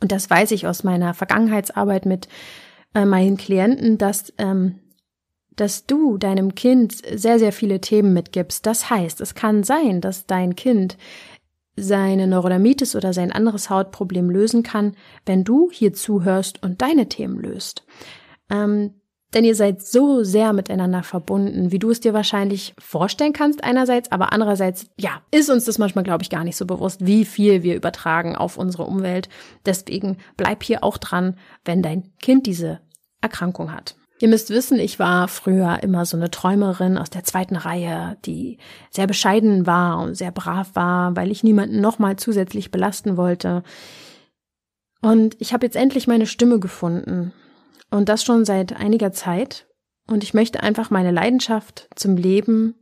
und 0.00 0.12
das 0.12 0.30
weiß 0.30 0.52
ich 0.52 0.66
aus 0.66 0.84
meiner 0.84 1.14
Vergangenheitsarbeit 1.14 2.06
mit 2.06 2.28
äh, 2.94 3.04
meinen 3.04 3.38
Klienten, 3.38 3.98
dass 3.98 4.32
ähm, 4.38 4.78
dass 5.58 5.86
du 5.86 6.18
deinem 6.18 6.54
Kind 6.54 7.02
sehr, 7.14 7.38
sehr 7.38 7.52
viele 7.52 7.80
Themen 7.80 8.12
mitgibst. 8.12 8.64
Das 8.64 8.90
heißt, 8.90 9.20
es 9.20 9.34
kann 9.34 9.64
sein, 9.64 10.00
dass 10.00 10.26
dein 10.26 10.54
Kind 10.54 10.96
seine 11.82 12.26
Neurodermitis 12.26 12.96
oder 12.96 13.12
sein 13.12 13.32
anderes 13.32 13.70
Hautproblem 13.70 14.30
lösen 14.30 14.62
kann, 14.62 14.94
wenn 15.26 15.44
du 15.44 15.70
hier 15.70 15.92
zuhörst 15.92 16.62
und 16.62 16.82
deine 16.82 17.08
Themen 17.08 17.38
löst. 17.38 17.84
Ähm, 18.50 18.94
denn 19.34 19.44
ihr 19.44 19.54
seid 19.54 19.82
so 19.82 20.24
sehr 20.24 20.54
miteinander 20.54 21.02
verbunden, 21.02 21.70
wie 21.70 21.78
du 21.78 21.90
es 21.90 22.00
dir 22.00 22.14
wahrscheinlich 22.14 22.74
vorstellen 22.78 23.34
kannst 23.34 23.62
einerseits, 23.62 24.10
aber 24.10 24.32
andererseits, 24.32 24.86
ja, 24.98 25.20
ist 25.30 25.50
uns 25.50 25.66
das 25.66 25.76
manchmal, 25.78 26.04
glaube 26.04 26.22
ich, 26.22 26.30
gar 26.30 26.44
nicht 26.44 26.56
so 26.56 26.64
bewusst, 26.64 27.04
wie 27.04 27.26
viel 27.26 27.62
wir 27.62 27.76
übertragen 27.76 28.36
auf 28.36 28.56
unsere 28.56 28.84
Umwelt. 28.84 29.28
Deswegen 29.66 30.16
bleib 30.38 30.62
hier 30.62 30.82
auch 30.82 30.96
dran, 30.96 31.36
wenn 31.64 31.82
dein 31.82 32.10
Kind 32.22 32.46
diese 32.46 32.80
Erkrankung 33.20 33.72
hat. 33.72 33.97
Ihr 34.20 34.28
müsst 34.28 34.50
wissen, 34.50 34.80
ich 34.80 34.98
war 34.98 35.28
früher 35.28 35.82
immer 35.82 36.04
so 36.04 36.16
eine 36.16 36.30
Träumerin 36.30 36.98
aus 36.98 37.08
der 37.08 37.22
zweiten 37.22 37.54
Reihe, 37.54 38.16
die 38.24 38.58
sehr 38.90 39.06
bescheiden 39.06 39.66
war 39.66 40.00
und 40.00 40.16
sehr 40.16 40.32
brav 40.32 40.74
war, 40.74 41.14
weil 41.14 41.30
ich 41.30 41.44
niemanden 41.44 41.80
nochmal 41.80 42.16
zusätzlich 42.16 42.72
belasten 42.72 43.16
wollte. 43.16 43.62
Und 45.00 45.36
ich 45.40 45.52
habe 45.52 45.64
jetzt 45.64 45.76
endlich 45.76 46.08
meine 46.08 46.26
Stimme 46.26 46.58
gefunden. 46.58 47.32
Und 47.90 48.08
das 48.08 48.24
schon 48.24 48.44
seit 48.44 48.74
einiger 48.74 49.12
Zeit. 49.12 49.66
Und 50.08 50.24
ich 50.24 50.34
möchte 50.34 50.62
einfach 50.62 50.90
meine 50.90 51.12
Leidenschaft 51.12 51.88
zum 51.94 52.16
Leben 52.16 52.74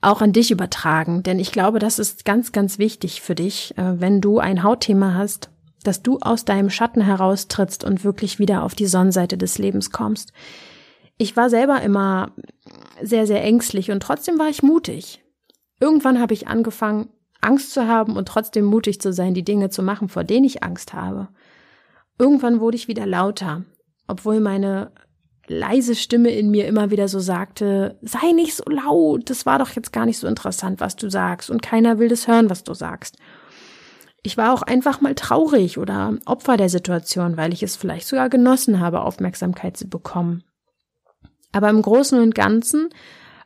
auch 0.00 0.20
an 0.20 0.32
dich 0.32 0.50
übertragen. 0.50 1.22
Denn 1.24 1.40
ich 1.40 1.50
glaube, 1.50 1.80
das 1.80 1.98
ist 1.98 2.24
ganz, 2.24 2.52
ganz 2.52 2.78
wichtig 2.78 3.20
für 3.20 3.34
dich, 3.34 3.76
äh, 3.78 4.00
wenn 4.00 4.20
du 4.20 4.38
ein 4.38 4.62
Hautthema 4.62 5.14
hast 5.14 5.51
dass 5.86 6.02
du 6.02 6.18
aus 6.20 6.44
deinem 6.44 6.70
Schatten 6.70 7.00
heraustrittst 7.00 7.84
und 7.84 8.04
wirklich 8.04 8.38
wieder 8.38 8.62
auf 8.62 8.74
die 8.74 8.86
Sonnenseite 8.86 9.36
des 9.38 9.58
Lebens 9.58 9.90
kommst. 9.90 10.32
Ich 11.18 11.36
war 11.36 11.50
selber 11.50 11.82
immer 11.82 12.32
sehr, 13.02 13.26
sehr 13.26 13.42
ängstlich 13.44 13.90
und 13.90 14.02
trotzdem 14.02 14.38
war 14.38 14.48
ich 14.48 14.62
mutig. 14.62 15.22
Irgendwann 15.80 16.20
habe 16.20 16.34
ich 16.34 16.48
angefangen, 16.48 17.08
Angst 17.40 17.72
zu 17.72 17.88
haben 17.88 18.16
und 18.16 18.28
trotzdem 18.28 18.64
mutig 18.64 19.00
zu 19.00 19.12
sein, 19.12 19.34
die 19.34 19.44
Dinge 19.44 19.68
zu 19.68 19.82
machen, 19.82 20.08
vor 20.08 20.24
denen 20.24 20.44
ich 20.44 20.62
Angst 20.62 20.94
habe. 20.94 21.28
Irgendwann 22.18 22.60
wurde 22.60 22.76
ich 22.76 22.88
wieder 22.88 23.06
lauter, 23.06 23.64
obwohl 24.06 24.40
meine 24.40 24.92
leise 25.48 25.94
Stimme 25.94 26.30
in 26.30 26.50
mir 26.50 26.66
immer 26.66 26.90
wieder 26.90 27.08
so 27.08 27.18
sagte, 27.18 27.98
sei 28.02 28.32
nicht 28.32 28.54
so 28.54 28.64
laut, 28.68 29.28
das 29.28 29.44
war 29.44 29.58
doch 29.58 29.70
jetzt 29.70 29.92
gar 29.92 30.06
nicht 30.06 30.18
so 30.18 30.26
interessant, 30.26 30.80
was 30.80 30.96
du 30.96 31.10
sagst, 31.10 31.50
und 31.50 31.62
keiner 31.62 31.98
will 31.98 32.08
das 32.08 32.28
hören, 32.28 32.48
was 32.48 32.64
du 32.64 32.74
sagst. 32.74 33.16
Ich 34.22 34.36
war 34.36 34.52
auch 34.52 34.62
einfach 34.62 35.00
mal 35.00 35.14
traurig 35.14 35.78
oder 35.78 36.16
Opfer 36.26 36.56
der 36.56 36.68
Situation, 36.68 37.36
weil 37.36 37.52
ich 37.52 37.62
es 37.62 37.76
vielleicht 37.76 38.06
sogar 38.06 38.28
genossen 38.28 38.78
habe, 38.78 39.02
Aufmerksamkeit 39.02 39.76
zu 39.76 39.88
bekommen. 39.88 40.44
Aber 41.50 41.68
im 41.68 41.82
Großen 41.82 42.20
und 42.20 42.34
Ganzen 42.34 42.88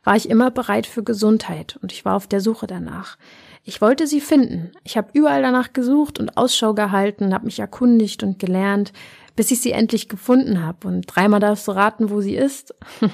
war 0.03 0.15
ich 0.15 0.29
immer 0.29 0.51
bereit 0.51 0.87
für 0.87 1.03
Gesundheit 1.03 1.77
und 1.81 1.91
ich 1.91 2.05
war 2.05 2.15
auf 2.15 2.27
der 2.27 2.39
Suche 2.39 2.67
danach. 2.67 3.17
Ich 3.63 3.81
wollte 3.81 4.07
sie 4.07 4.21
finden. 4.21 4.71
Ich 4.83 4.95
habe 4.95 5.09
überall 5.11 5.41
danach 5.41 5.73
gesucht 5.73 6.19
und 6.19 6.37
Ausschau 6.37 6.73
gehalten, 6.73 7.33
habe 7.33 7.45
mich 7.45 7.59
erkundigt 7.59 8.23
und 8.23 8.39
gelernt, 8.39 8.93
bis 9.35 9.51
ich 9.51 9.59
sie 9.59 9.73
endlich 9.73 10.07
gefunden 10.07 10.63
habe. 10.63 10.87
Und 10.87 11.01
dreimal 11.01 11.41
darfst 11.41 11.67
du 11.67 11.73
raten, 11.73 12.09
wo 12.09 12.21
sie 12.21 12.35
ist. 12.35 12.73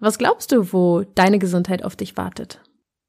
Was 0.00 0.18
glaubst 0.18 0.50
du, 0.50 0.72
wo 0.72 1.04
deine 1.14 1.38
Gesundheit 1.38 1.84
auf 1.84 1.94
dich 1.94 2.16
wartet? 2.16 2.60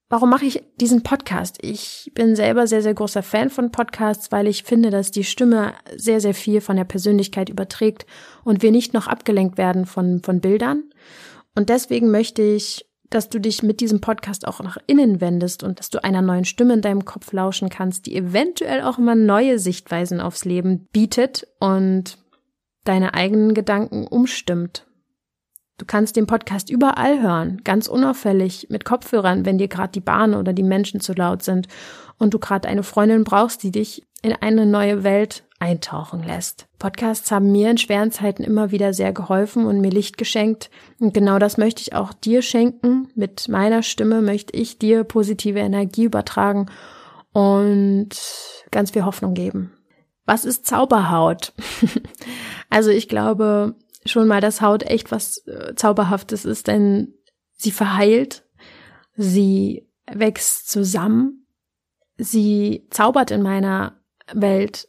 Warum 0.10 0.30
mache 0.30 0.46
ich 0.46 0.64
diesen 0.80 1.04
Podcast? 1.04 1.58
Ich 1.62 2.12
bin 2.16 2.38
selber 2.38 2.66
sehr, 2.66 2.82
sehr 2.82 2.94
großer 2.94 3.24
Fan 3.24 3.50
von 3.50 3.72
Podcasts, 3.72 4.32
weil 4.32 4.48
ich 4.48 4.64
finde, 4.64 4.90
dass 4.90 5.12
die 5.12 5.26
Stimme 5.26 5.74
sehr, 5.98 6.22
sehr 6.22 6.34
viel 6.34 6.62
von 6.62 6.78
der 6.78 6.86
Persönlichkeit 6.86 7.50
überträgt 7.50 8.06
und 8.46 8.62
wir 8.62 8.72
nicht 8.72 8.94
noch 8.94 9.08
abgelenkt 9.08 9.58
werden 9.58 9.86
von, 9.86 10.22
von 10.24 10.40
Bildern. 10.40 10.84
Und 11.56 11.68
deswegen 11.68 12.10
möchte 12.10 12.42
ich, 12.42 12.86
dass 13.10 13.28
du 13.28 13.40
dich 13.40 13.64
mit 13.64 13.82
diesem 13.82 14.00
Podcast 14.00 14.48
auch 14.48 14.62
nach 14.62 14.78
innen 14.88 15.20
wendest 15.20 15.64
und 15.64 15.80
dass 15.80 15.90
du 15.90 16.02
einer 16.02 16.22
neuen 16.22 16.46
Stimme 16.46 16.76
in 16.76 16.82
deinem 16.82 17.04
Kopf 17.04 17.34
lauschen 17.34 17.68
kannst, 17.68 18.06
die 18.06 18.16
eventuell 18.16 18.84
auch 18.84 18.98
immer 18.98 19.16
neue 19.16 19.60
Sichtweisen 19.60 20.22
aufs 20.22 20.46
Leben 20.46 20.88
bietet 20.94 21.48
und 21.60 22.18
deine 22.86 23.14
eigenen 23.14 23.54
Gedanken 23.54 24.08
umstimmt. 24.08 24.87
Du 25.78 25.86
kannst 25.86 26.16
den 26.16 26.26
Podcast 26.26 26.72
überall 26.72 27.22
hören, 27.22 27.62
ganz 27.64 27.88
unauffällig, 27.88 28.68
mit 28.70 28.84
Kopfhörern, 28.84 29.46
wenn 29.46 29.60
dir 29.60 29.68
gerade 29.68 29.92
die 29.92 30.00
Bahn 30.00 30.34
oder 30.34 30.52
die 30.52 30.64
Menschen 30.64 31.02
zu 31.02 31.14
laut 31.14 31.44
sind 31.44 31.68
und 32.18 32.34
du 32.34 32.40
gerade 32.40 32.68
eine 32.68 32.82
Freundin 32.82 33.24
brauchst, 33.24 33.62
die 33.62 33.72
dich 33.72 34.04
in 34.24 34.34
eine 34.34 34.66
neue 34.66 35.04
Welt 35.04 35.44
eintauchen 35.60 36.24
lässt. 36.24 36.68
Podcasts 36.80 37.32
haben 37.32 37.52
mir 37.52 37.70
in 37.70 37.78
schweren 37.78 38.12
Zeiten 38.12 38.44
immer 38.44 38.72
wieder 38.72 38.94
sehr 38.94 39.14
geholfen 39.14 39.66
und 39.66 39.80
mir 39.80 39.92
Licht 39.92 40.18
geschenkt. 40.18 40.72
Und 41.00 41.14
genau 41.14 41.38
das 41.38 41.58
möchte 41.58 41.82
ich 41.82 41.94
auch 41.94 42.12
dir 42.14 42.42
schenken. 42.42 43.10
Mit 43.14 43.48
meiner 43.48 43.84
Stimme 43.84 44.22
möchte 44.22 44.58
ich 44.58 44.80
dir 44.80 45.04
positive 45.04 45.60
Energie 45.60 46.06
übertragen 46.06 46.68
und 47.34 48.10
ganz 48.72 48.92
viel 48.92 49.06
Hoffnung 49.06 49.36
geben. 49.36 49.72
Was 50.26 50.44
ist 50.44 50.66
Zauberhaut? 50.66 51.54
also 52.70 52.90
ich 52.90 53.08
glaube, 53.08 53.76
schon 54.08 54.28
mal, 54.28 54.42
dass 54.42 54.62
Haut 54.62 54.84
echt 54.84 55.12
was 55.12 55.46
äh, 55.48 55.76
Zauberhaftes 55.76 56.46
ist, 56.46 56.68
denn 56.68 57.14
sie 57.54 57.72
verheilt, 57.72 58.44
sie 59.16 59.90
wächst 60.12 60.70
zusammen, 60.70 61.48
sie 62.18 62.88
zaubert 62.90 63.32
in 63.32 63.42
meiner 63.42 64.00
Welt 64.34 64.88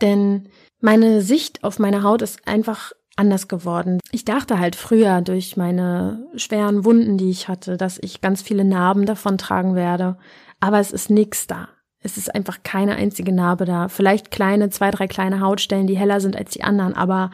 Denn 0.00 0.48
meine 0.80 1.22
Sicht 1.22 1.64
auf 1.64 1.78
meine 1.78 2.02
Haut 2.02 2.22
ist 2.22 2.46
einfach 2.46 2.92
anders 3.16 3.48
geworden. 3.48 3.98
Ich 4.12 4.24
dachte 4.24 4.60
halt 4.60 4.76
früher 4.76 5.20
durch 5.22 5.56
meine 5.56 6.24
schweren 6.36 6.84
Wunden, 6.84 7.18
die 7.18 7.30
ich 7.30 7.48
hatte, 7.48 7.76
dass 7.76 7.98
ich 8.00 8.20
ganz 8.20 8.42
viele 8.42 8.64
Narben 8.64 9.06
davon 9.06 9.38
tragen 9.38 9.74
werde. 9.74 10.18
Aber 10.60 10.78
es 10.78 10.92
ist 10.92 11.10
nichts 11.10 11.48
da. 11.48 11.68
Es 12.00 12.16
ist 12.16 12.32
einfach 12.32 12.62
keine 12.62 12.94
einzige 12.94 13.32
Narbe 13.32 13.64
da. 13.64 13.88
Vielleicht 13.88 14.30
kleine, 14.30 14.70
zwei, 14.70 14.92
drei 14.92 15.08
kleine 15.08 15.40
Hautstellen, 15.40 15.88
die 15.88 15.96
heller 15.96 16.20
sind 16.20 16.36
als 16.36 16.52
die 16.52 16.62
anderen, 16.62 16.94
aber 16.94 17.32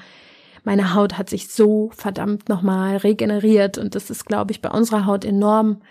meine 0.65 0.95
Haut 0.95 1.17
hat 1.17 1.31
sich 1.31 1.49
so 1.49 1.91
verdammt 1.95 2.49
nochmal 2.49 2.97
regeneriert 2.97 3.79
und 3.79 3.95
das 3.95 4.11
ist, 4.11 4.25
glaube 4.25 4.53
ich, 4.53 4.61
bei 4.61 4.71
unserer 4.71 5.07
Haut 5.07 5.25
enorm 5.25 5.83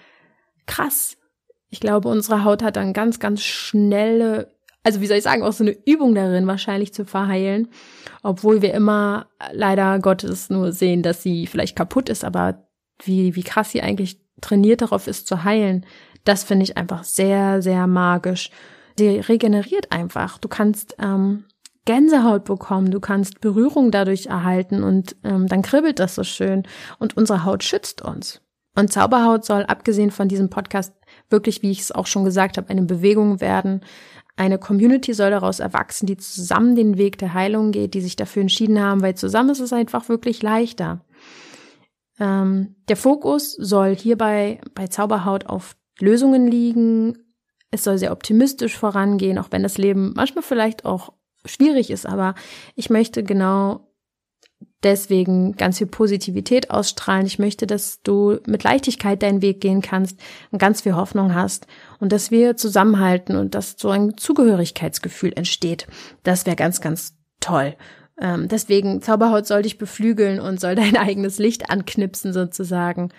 krass. 0.65 1.17
Ich 1.69 1.79
glaube, 1.79 2.09
unsere 2.09 2.43
Haut 2.43 2.61
hat 2.61 2.75
dann 2.75 2.93
ganz, 2.93 3.19
ganz 3.19 3.41
schnelle 3.41 4.53
also 4.83 4.99
wie 4.99 5.07
soll 5.07 5.17
ich 5.17 5.23
sagen, 5.23 5.43
auch 5.43 5.53
so 5.53 5.63
eine 5.63 5.75
Übung 5.85 6.13
darin 6.13 6.45
wahrscheinlich 6.45 6.93
zu 6.93 7.05
verheilen, 7.05 7.69
obwohl 8.21 8.61
wir 8.61 8.73
immer 8.73 9.27
leider 9.53 9.99
Gottes 9.99 10.49
nur 10.49 10.73
sehen, 10.73 11.01
dass 11.01 11.23
sie 11.23 11.47
vielleicht 11.47 11.75
kaputt 11.75 12.09
ist, 12.09 12.25
aber 12.25 12.67
wie, 13.01 13.35
wie 13.35 13.43
krass 13.43 13.71
sie 13.71 13.81
eigentlich 13.81 14.19
trainiert 14.41 14.81
darauf 14.81 15.07
ist 15.07 15.25
zu 15.27 15.45
heilen, 15.45 15.85
das 16.25 16.43
finde 16.43 16.63
ich 16.63 16.77
einfach 16.77 17.03
sehr, 17.03 17.61
sehr 17.61 17.87
magisch. 17.87 18.49
Sie 18.97 19.19
regeneriert 19.19 19.91
einfach. 19.91 20.37
Du 20.37 20.47
kannst 20.47 20.95
ähm, 20.99 21.45
Gänsehaut 21.85 22.45
bekommen, 22.45 22.91
du 22.91 22.99
kannst 22.99 23.41
Berührung 23.41 23.91
dadurch 23.91 24.27
erhalten 24.27 24.83
und 24.83 25.15
ähm, 25.23 25.47
dann 25.47 25.61
kribbelt 25.61 25.99
das 25.99 26.15
so 26.15 26.23
schön 26.23 26.63
und 26.99 27.17
unsere 27.17 27.43
Haut 27.43 27.63
schützt 27.63 28.01
uns. 28.01 28.41
Und 28.75 28.91
Zauberhaut 28.91 29.45
soll, 29.45 29.63
abgesehen 29.63 30.09
von 30.09 30.27
diesem 30.27 30.49
Podcast, 30.49 30.93
wirklich, 31.29 31.61
wie 31.61 31.71
ich 31.71 31.81
es 31.81 31.91
auch 31.91 32.07
schon 32.07 32.23
gesagt 32.23 32.57
habe, 32.57 32.69
eine 32.69 32.81
Bewegung 32.83 33.39
werden, 33.39 33.81
eine 34.35 34.57
Community 34.57 35.13
soll 35.13 35.29
daraus 35.29 35.59
erwachsen, 35.59 36.07
die 36.07 36.17
zusammen 36.17 36.75
den 36.75 36.97
Weg 36.97 37.19
der 37.19 37.35
Heilung 37.35 37.71
geht, 37.71 37.93
die 37.93 38.01
sich 38.01 38.15
dafür 38.15 38.41
entschieden 38.41 38.81
haben, 38.81 39.01
weil 39.01 39.15
zusammen 39.15 39.51
ist 39.51 39.59
es 39.59 39.73
einfach 39.73 40.09
wirklich 40.09 40.41
leichter. 40.41 41.05
Ähm, 42.19 42.75
der 42.87 42.97
Fokus 42.97 43.53
soll 43.53 43.95
hierbei 43.95 44.59
bei 44.73 44.87
Zauberhaut 44.87 45.45
auf 45.45 45.75
Lösungen 45.99 46.47
liegen. 46.47 47.17
Es 47.69 47.83
soll 47.83 47.99
sehr 47.99 48.11
optimistisch 48.11 48.75
vorangehen, 48.75 49.37
auch 49.37 49.51
wenn 49.51 49.61
das 49.61 49.77
Leben 49.77 50.13
manchmal 50.15 50.43
vielleicht 50.43 50.83
auch 50.85 51.13
schwierig 51.45 51.89
ist, 51.89 52.05
aber 52.05 52.35
ich 52.75 52.89
möchte 52.89 53.23
genau 53.23 53.87
deswegen 54.83 55.55
ganz 55.55 55.77
viel 55.77 55.87
Positivität 55.87 56.71
ausstrahlen. 56.71 57.25
Ich 57.25 57.39
möchte, 57.39 57.67
dass 57.67 58.01
du 58.01 58.39
mit 58.45 58.63
Leichtigkeit 58.63 59.21
deinen 59.23 59.41
Weg 59.41 59.61
gehen 59.61 59.81
kannst 59.81 60.19
und 60.51 60.59
ganz 60.59 60.81
viel 60.81 60.95
Hoffnung 60.95 61.33
hast 61.33 61.67
und 61.99 62.11
dass 62.11 62.31
wir 62.31 62.57
zusammenhalten 62.57 63.35
und 63.35 63.55
dass 63.55 63.75
so 63.77 63.89
ein 63.89 64.17
Zugehörigkeitsgefühl 64.17 65.33
entsteht. 65.35 65.87
Das 66.23 66.45
wäre 66.45 66.55
ganz, 66.55 66.81
ganz 66.81 67.15
toll. 67.39 67.75
Ähm, 68.21 68.47
deswegen, 68.47 69.01
Zauberhaut 69.01 69.47
soll 69.47 69.63
dich 69.63 69.77
beflügeln 69.77 70.39
und 70.39 70.59
soll 70.59 70.75
dein 70.75 70.97
eigenes 70.97 71.39
Licht 71.39 71.69
anknipsen 71.69 72.33
sozusagen. 72.33 73.09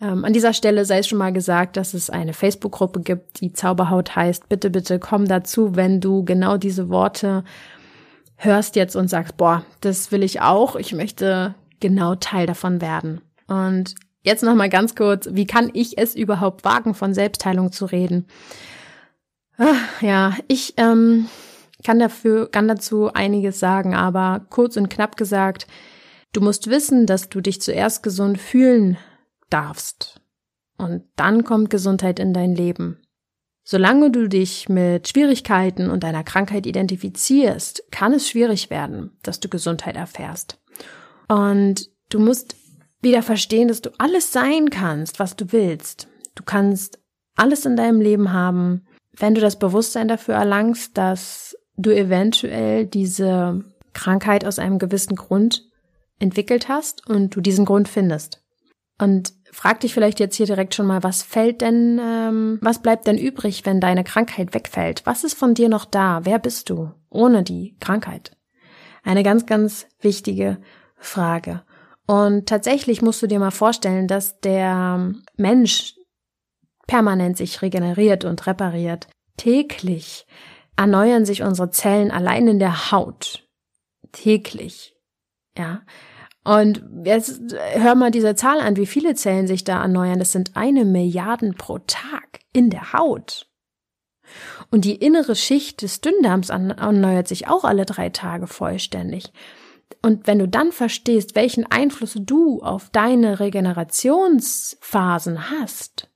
Ähm, 0.00 0.24
an 0.24 0.32
dieser 0.32 0.54
Stelle 0.54 0.84
sei 0.84 0.98
es 0.98 1.08
schon 1.08 1.18
mal 1.18 1.32
gesagt, 1.32 1.76
dass 1.76 1.94
es 1.94 2.08
eine 2.08 2.32
Facebook-Gruppe 2.32 3.00
gibt, 3.00 3.40
die 3.40 3.52
Zauberhaut 3.52 4.16
heißt. 4.16 4.48
Bitte, 4.48 4.70
bitte 4.70 4.98
komm 4.98 5.26
dazu, 5.26 5.76
wenn 5.76 6.00
du 6.00 6.24
genau 6.24 6.56
diese 6.56 6.88
Worte 6.88 7.44
hörst 8.36 8.76
jetzt 8.76 8.96
und 8.96 9.08
sagst, 9.08 9.36
boah, 9.36 9.64
das 9.82 10.10
will 10.12 10.22
ich 10.22 10.40
auch, 10.40 10.76
ich 10.76 10.94
möchte 10.94 11.54
genau 11.80 12.14
Teil 12.14 12.46
davon 12.46 12.80
werden. 12.80 13.20
Und 13.46 13.94
jetzt 14.22 14.42
noch 14.42 14.54
mal 14.54 14.70
ganz 14.70 14.94
kurz, 14.94 15.28
wie 15.32 15.46
kann 15.46 15.70
ich 15.74 15.98
es 15.98 16.14
überhaupt 16.14 16.64
wagen, 16.64 16.94
von 16.94 17.12
Selbstheilung 17.12 17.70
zu 17.70 17.84
reden? 17.84 18.26
Ach, 19.58 20.00
ja, 20.00 20.34
ich 20.48 20.72
ähm, 20.78 21.26
kann 21.84 21.98
dafür, 21.98 22.50
kann 22.50 22.66
dazu 22.66 23.12
einiges 23.12 23.60
sagen, 23.60 23.94
aber 23.94 24.46
kurz 24.48 24.78
und 24.78 24.88
knapp 24.88 25.18
gesagt, 25.18 25.66
du 26.32 26.40
musst 26.40 26.70
wissen, 26.70 27.04
dass 27.04 27.28
du 27.28 27.42
dich 27.42 27.60
zuerst 27.60 28.02
gesund 28.02 28.38
fühlen 28.38 28.96
darfst. 29.50 30.20
Und 30.78 31.04
dann 31.16 31.44
kommt 31.44 31.70
Gesundheit 31.70 32.18
in 32.18 32.32
dein 32.32 32.54
Leben. 32.54 33.02
Solange 33.62 34.10
du 34.10 34.28
dich 34.28 34.68
mit 34.68 35.08
Schwierigkeiten 35.08 35.90
und 35.90 36.02
deiner 36.02 36.24
Krankheit 36.24 36.66
identifizierst, 36.66 37.84
kann 37.90 38.14
es 38.14 38.28
schwierig 38.28 38.70
werden, 38.70 39.16
dass 39.22 39.38
du 39.40 39.48
Gesundheit 39.48 39.96
erfährst. 39.96 40.58
Und 41.28 41.88
du 42.08 42.18
musst 42.18 42.56
wieder 43.02 43.22
verstehen, 43.22 43.68
dass 43.68 43.82
du 43.82 43.90
alles 43.98 44.32
sein 44.32 44.70
kannst, 44.70 45.20
was 45.20 45.36
du 45.36 45.52
willst. 45.52 46.08
Du 46.34 46.42
kannst 46.42 46.98
alles 47.36 47.64
in 47.64 47.76
deinem 47.76 48.00
Leben 48.00 48.32
haben, 48.32 48.86
wenn 49.12 49.34
du 49.34 49.40
das 49.40 49.58
Bewusstsein 49.58 50.08
dafür 50.08 50.34
erlangst, 50.34 50.96
dass 50.96 51.56
du 51.76 51.90
eventuell 51.90 52.86
diese 52.86 53.64
Krankheit 53.92 54.44
aus 54.44 54.58
einem 54.58 54.78
gewissen 54.78 55.16
Grund 55.16 55.68
entwickelt 56.18 56.68
hast 56.68 57.06
und 57.06 57.34
du 57.34 57.40
diesen 57.40 57.64
Grund 57.64 57.88
findest. 57.88 58.42
Und 58.98 59.32
frag 59.52 59.80
dich 59.80 59.94
vielleicht 59.94 60.20
jetzt 60.20 60.36
hier 60.36 60.46
direkt 60.46 60.74
schon 60.74 60.86
mal, 60.86 61.02
was 61.02 61.22
fällt 61.22 61.60
denn, 61.60 62.00
ähm, 62.02 62.58
was 62.62 62.82
bleibt 62.82 63.06
denn 63.06 63.18
übrig, 63.18 63.66
wenn 63.66 63.80
deine 63.80 64.04
Krankheit 64.04 64.54
wegfällt? 64.54 65.02
Was 65.04 65.24
ist 65.24 65.34
von 65.34 65.54
dir 65.54 65.68
noch 65.68 65.84
da? 65.84 66.20
Wer 66.24 66.38
bist 66.38 66.70
du 66.70 66.92
ohne 67.08 67.42
die 67.42 67.76
Krankheit? 67.80 68.36
Eine 69.02 69.22
ganz, 69.22 69.46
ganz 69.46 69.86
wichtige 70.00 70.58
Frage. 70.96 71.62
Und 72.06 72.48
tatsächlich 72.48 73.02
musst 73.02 73.22
du 73.22 73.26
dir 73.26 73.38
mal 73.38 73.50
vorstellen, 73.50 74.08
dass 74.08 74.40
der 74.40 75.12
Mensch 75.36 75.94
permanent 76.86 77.36
sich 77.36 77.62
regeneriert 77.62 78.24
und 78.24 78.46
repariert. 78.46 79.06
Täglich 79.36 80.26
erneuern 80.76 81.24
sich 81.24 81.42
unsere 81.42 81.70
Zellen 81.70 82.10
allein 82.10 82.48
in 82.48 82.58
der 82.58 82.90
Haut. 82.90 83.46
Täglich. 84.12 84.96
Ja. 85.56 85.82
Und 86.42 86.82
jetzt 87.04 87.40
hör 87.74 87.94
mal 87.94 88.10
diese 88.10 88.34
Zahl 88.34 88.60
an, 88.60 88.76
wie 88.76 88.86
viele 88.86 89.14
Zellen 89.14 89.46
sich 89.46 89.64
da 89.64 89.82
erneuern. 89.82 90.18
Das 90.18 90.32
sind 90.32 90.56
eine 90.56 90.84
Milliarden 90.84 91.54
pro 91.54 91.78
Tag 91.78 92.40
in 92.52 92.70
der 92.70 92.92
Haut. 92.92 93.46
Und 94.70 94.84
die 94.84 94.96
innere 94.96 95.34
Schicht 95.34 95.82
des 95.82 96.00
Dünndarms 96.00 96.50
erneuert 96.50 97.28
sich 97.28 97.48
auch 97.48 97.64
alle 97.64 97.84
drei 97.84 98.10
Tage 98.10 98.46
vollständig. 98.46 99.32
Und 100.02 100.26
wenn 100.26 100.38
du 100.38 100.48
dann 100.48 100.72
verstehst, 100.72 101.34
welchen 101.34 101.70
Einfluss 101.70 102.16
du 102.18 102.62
auf 102.62 102.88
deine 102.90 103.40
Regenerationsphasen 103.40 105.50
hast, 105.50 106.08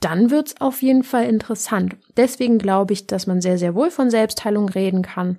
dann 0.00 0.30
wird's 0.30 0.60
auf 0.60 0.82
jeden 0.82 1.02
Fall 1.02 1.24
interessant. 1.24 1.96
Deswegen 2.16 2.58
glaube 2.58 2.92
ich, 2.92 3.06
dass 3.06 3.26
man 3.26 3.40
sehr, 3.40 3.56
sehr 3.58 3.74
wohl 3.74 3.90
von 3.90 4.10
Selbstheilung 4.10 4.68
reden 4.68 5.02
kann 5.02 5.38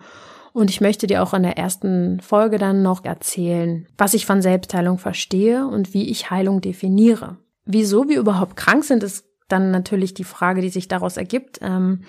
und 0.56 0.70
ich 0.70 0.80
möchte 0.80 1.06
dir 1.06 1.22
auch 1.22 1.34
in 1.34 1.44
der 1.44 1.58
ersten 1.58 2.22
Folge 2.22 2.58
dann 2.58 2.82
noch 2.82 3.04
erzählen, 3.04 3.88
was 3.98 4.14
ich 4.14 4.26
von 4.26 4.42
Selbstheilung 4.42 5.00
verstehe 5.00 5.68
und 5.68 5.94
wie 5.94 6.10
ich 6.10 6.32
Heilung 6.32 6.62
definiere. 6.62 7.36
Wieso 7.66 8.08
wir 8.08 8.18
überhaupt 8.18 8.56
krank 8.56 8.86
sind, 8.86 9.04
ist 9.04 9.26
dann 9.50 9.72
natürlich 9.72 10.14
die 10.14 10.24
Frage, 10.24 10.62
die 10.62 10.70
sich 10.70 10.88
daraus 10.88 11.18
ergibt. 11.18 11.60
Ähm, 11.62 12.04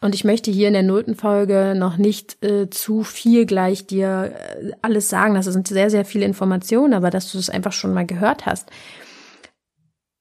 und 0.00 0.16
ich 0.16 0.24
möchte 0.24 0.50
hier 0.50 0.66
in 0.66 0.74
der 0.74 0.82
nullten 0.82 1.14
Folge 1.14 1.74
noch 1.76 1.96
nicht 1.96 2.44
äh, 2.44 2.70
zu 2.70 3.04
viel 3.04 3.46
gleich 3.46 3.86
dir 3.86 4.32
äh, 4.34 4.72
alles 4.82 5.08
sagen. 5.08 5.34
Das 5.34 5.46
sind 5.46 5.68
sehr, 5.68 5.90
sehr 5.90 6.04
viele 6.04 6.24
Informationen, 6.24 6.92
aber 6.92 7.10
dass 7.10 7.30
du 7.30 7.38
es 7.38 7.46
das 7.46 7.54
einfach 7.54 7.72
schon 7.72 7.94
mal 7.94 8.04
gehört 8.04 8.46
hast. 8.46 8.68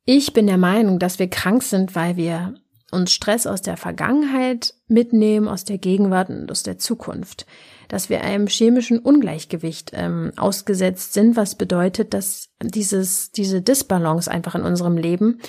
Ich 0.06 0.34
bin 0.34 0.46
der 0.46 0.60
Meinung, 0.60 1.00
dass 1.00 1.18
wir 1.18 1.32
krank 1.32 1.64
sind, 1.64 1.96
weil 1.96 2.16
wir 2.16 2.54
uns 2.94 3.12
Stress 3.12 3.46
aus 3.48 3.62
der 3.62 3.78
Vergangenheit 3.78 4.74
mitnehmen, 4.88 5.48
aus 5.48 5.66
der 5.66 5.78
Gegenwart 5.78 6.30
und 6.30 6.52
aus 6.52 6.64
der 6.64 6.78
Zukunft. 6.78 7.46
Dass 7.90 8.10
wir 8.10 8.22
einem 8.22 8.48
chemischen 8.48 9.00
Ungleichgewicht 9.00 9.92
ähm, 9.94 10.32
ausgesetzt 10.38 11.14
sind, 11.14 11.36
was 11.36 11.56
bedeutet, 11.56 12.14
dass 12.14 12.50
dieses, 12.62 13.32
diese 13.32 13.62
Disbalance 13.62 14.32
einfach 14.32 14.56
in 14.56 14.64
unserem 14.64 14.98
Leben 14.98 15.40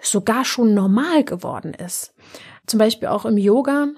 sogar 0.00 0.44
schon 0.44 0.74
normal 0.74 1.24
geworden 1.24 1.74
ist. 1.74 2.14
Zum 2.66 2.78
Beispiel 2.78 3.08
auch 3.08 3.24
im 3.24 3.38
Yoga 3.38 3.88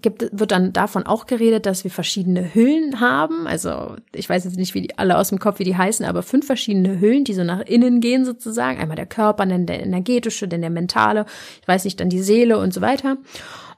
gibt, 0.00 0.28
wird 0.32 0.50
dann 0.50 0.72
davon 0.72 1.04
auch 1.04 1.26
geredet, 1.26 1.66
dass 1.66 1.84
wir 1.84 1.90
verschiedene 1.90 2.54
Hüllen 2.54 3.00
haben. 3.00 3.46
Also 3.46 3.96
ich 4.14 4.28
weiß 4.28 4.44
jetzt 4.44 4.56
nicht, 4.56 4.74
wie 4.74 4.82
die 4.82 4.98
alle 4.98 5.18
aus 5.18 5.28
dem 5.30 5.38
Kopf, 5.38 5.58
wie 5.58 5.64
die 5.64 5.76
heißen, 5.76 6.06
aber 6.06 6.22
fünf 6.22 6.46
verschiedene 6.46 7.00
Hüllen, 7.00 7.24
die 7.24 7.34
so 7.34 7.44
nach 7.44 7.60
innen 7.60 8.00
gehen 8.00 8.24
sozusagen. 8.24 8.78
Einmal 8.78 8.96
der 8.96 9.06
Körper, 9.06 9.46
dann 9.46 9.66
der 9.66 9.82
energetische, 9.82 10.48
dann 10.48 10.60
der 10.60 10.70
mentale, 10.70 11.26
ich 11.60 11.68
weiß 11.68 11.84
nicht, 11.84 12.00
dann 12.00 12.08
die 12.08 12.22
Seele 12.22 12.58
und 12.58 12.72
so 12.72 12.80
weiter. 12.80 13.16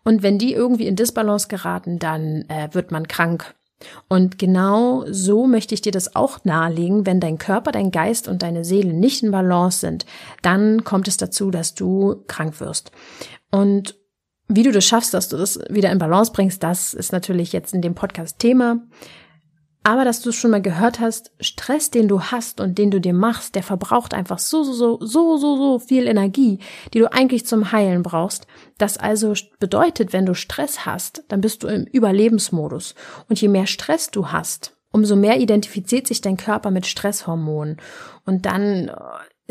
Und 0.05 0.23
wenn 0.23 0.39
die 0.39 0.53
irgendwie 0.53 0.87
in 0.87 0.97
Disbalance 0.97 1.49
geraten, 1.49 1.99
dann 1.99 2.45
äh, 2.49 2.69
wird 2.73 2.91
man 2.91 3.09
krank. 3.09 3.55
Und 4.09 4.39
genau 4.39 5.05
so 5.09 5.47
möchte 5.47 5.75
ich 5.75 5.81
dir 5.81 5.93
das 5.93 6.15
auch 6.15 6.45
nahelegen. 6.45 7.07
Wenn 7.07 7.21
dein 7.21 7.39
Körper, 7.39 7.73
dein 7.73 7.91
Geist 7.91 8.29
und 8.29 8.43
deine 8.43 8.65
Seele 8.65 8.93
nicht 8.93 9.23
in 9.23 9.33
Balance 9.33 9.81
sind, 9.81 10.07
dann 10.43 10.85
kommt 10.85 11.09
es 11.09 11.17
dazu, 11.17 11.51
dass 11.51 11.75
du 11.75 12.23
krank 12.29 12.61
wirst. 12.61 12.93
Und 13.51 13.97
wie 14.55 14.63
du 14.63 14.73
das 14.73 14.85
schaffst, 14.85 15.15
dass 15.15 15.29
du 15.29 15.37
das 15.37 15.59
wieder 15.69 15.91
in 15.91 15.99
Balance 15.99 16.33
bringst, 16.33 16.63
das 16.63 16.95
ist 16.95 17.13
natürlich 17.13 17.53
jetzt 17.53 17.75
in 17.75 17.83
dem 17.83 17.95
Podcast 17.95 18.39
Thema. 18.39 18.81
Aber 19.85 20.05
dass 20.05 20.21
du 20.21 20.31
es 20.31 20.37
schon 20.37 20.53
mal 20.53 20.63
gehört 20.63 21.01
hast, 21.01 21.33
Stress, 21.41 21.91
den 21.91 22.07
du 22.07 22.21
hast 22.21 22.61
und 22.61 22.79
den 22.79 22.93
du 22.93 23.01
dir 23.01 23.15
machst, 23.15 23.57
der 23.57 23.65
verbraucht 23.65 24.15
einfach 24.15 24.39
so, 24.39 24.63
so, 24.63 24.73
so, 24.73 25.01
so, 25.01 25.37
so, 25.37 25.57
so 25.57 25.79
viel 25.81 26.07
Energie, 26.07 26.61
die 26.95 27.01
du 27.01 27.13
eigentlich 27.13 27.47
zum 27.47 27.73
Heilen 27.73 28.05
brauchst. 28.05 28.47
Das 28.79 28.97
also 28.97 29.35
bedeutet, 29.59 30.13
wenn 30.13 30.25
du 30.25 30.35
Stress 30.35 30.87
hast, 30.87 31.25
dann 31.29 31.41
bist 31.41 31.65
du 31.65 31.67
im 31.67 31.85
Überlebensmodus. 31.85 32.95
Und 33.29 33.41
je 33.41 33.49
mehr 33.49 33.67
Stress 33.67 34.13
du 34.13 34.29
hast, 34.29 34.77
umso 34.93 35.17
mehr 35.17 35.41
identifiziert 35.41 36.07
sich 36.07 36.21
dein 36.21 36.37
Körper 36.37 36.71
mit 36.71 36.87
Stresshormonen. 36.87 37.79
Und 38.25 38.47
dann 38.47 38.89
äh, 38.89 38.93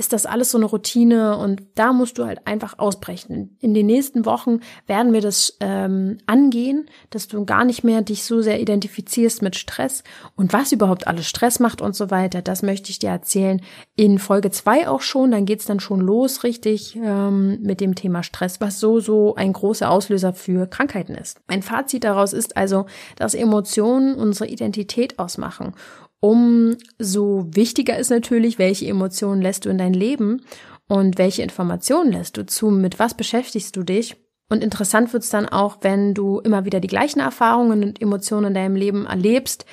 ist 0.01 0.13
das 0.13 0.25
alles 0.25 0.49
so 0.49 0.57
eine 0.57 0.65
Routine 0.65 1.37
und 1.37 1.61
da 1.75 1.93
musst 1.93 2.17
du 2.17 2.25
halt 2.25 2.47
einfach 2.47 2.79
ausbrechen. 2.79 3.55
In 3.59 3.75
den 3.75 3.85
nächsten 3.85 4.25
Wochen 4.25 4.61
werden 4.87 5.13
wir 5.13 5.21
das 5.21 5.57
ähm, 5.59 6.17
angehen, 6.25 6.89
dass 7.11 7.27
du 7.27 7.45
gar 7.45 7.65
nicht 7.65 7.83
mehr 7.83 8.01
dich 8.01 8.23
so 8.23 8.41
sehr 8.41 8.59
identifizierst 8.59 9.43
mit 9.43 9.55
Stress 9.55 10.03
und 10.35 10.53
was 10.53 10.71
überhaupt 10.71 11.05
alles 11.05 11.27
Stress 11.27 11.59
macht 11.59 11.83
und 11.83 11.95
so 11.95 12.09
weiter. 12.09 12.41
Das 12.41 12.63
möchte 12.63 12.89
ich 12.89 12.97
dir 12.97 13.11
erzählen 13.11 13.61
in 13.95 14.17
Folge 14.17 14.49
zwei 14.49 14.89
auch 14.89 15.01
schon. 15.01 15.29
Dann 15.29 15.45
geht's 15.45 15.65
dann 15.65 15.79
schon 15.79 16.01
los 16.01 16.43
richtig 16.43 16.95
ähm, 16.95 17.61
mit 17.61 17.79
dem 17.79 17.93
Thema 17.93 18.23
Stress, 18.23 18.59
was 18.59 18.79
so, 18.79 18.99
so 18.99 19.35
ein 19.35 19.53
großer 19.53 19.91
Auslöser 19.91 20.33
für 20.33 20.65
Krankheiten 20.65 21.13
ist. 21.13 21.39
Mein 21.47 21.61
Fazit 21.61 22.05
daraus 22.05 22.33
ist 22.33 22.57
also, 22.57 22.87
dass 23.17 23.35
Emotionen 23.35 24.15
unsere 24.15 24.49
Identität 24.49 25.19
ausmachen 25.19 25.75
umso 26.21 27.47
wichtiger 27.49 27.97
ist 27.97 28.11
natürlich, 28.11 28.57
welche 28.57 28.87
Emotionen 28.87 29.41
lässt 29.41 29.65
du 29.65 29.69
in 29.69 29.77
dein 29.77 29.93
Leben 29.93 30.41
und 30.87 31.17
welche 31.17 31.41
Informationen 31.41 32.11
lässt 32.11 32.37
du 32.37 32.45
zu, 32.45 32.69
mit 32.69 32.99
was 32.99 33.15
beschäftigst 33.15 33.75
du 33.75 33.83
dich. 33.83 34.15
Und 34.49 34.63
interessant 34.63 35.11
wird's 35.13 35.29
dann 35.29 35.47
auch, 35.47 35.77
wenn 35.81 36.13
du 36.13 36.39
immer 36.39 36.63
wieder 36.65 36.79
die 36.79 36.87
gleichen 36.87 37.19
Erfahrungen 37.19 37.83
und 37.83 38.01
Emotionen 38.01 38.47
in 38.47 38.53
deinem 38.53 38.75
Leben 38.75 39.05
erlebst, 39.05 39.65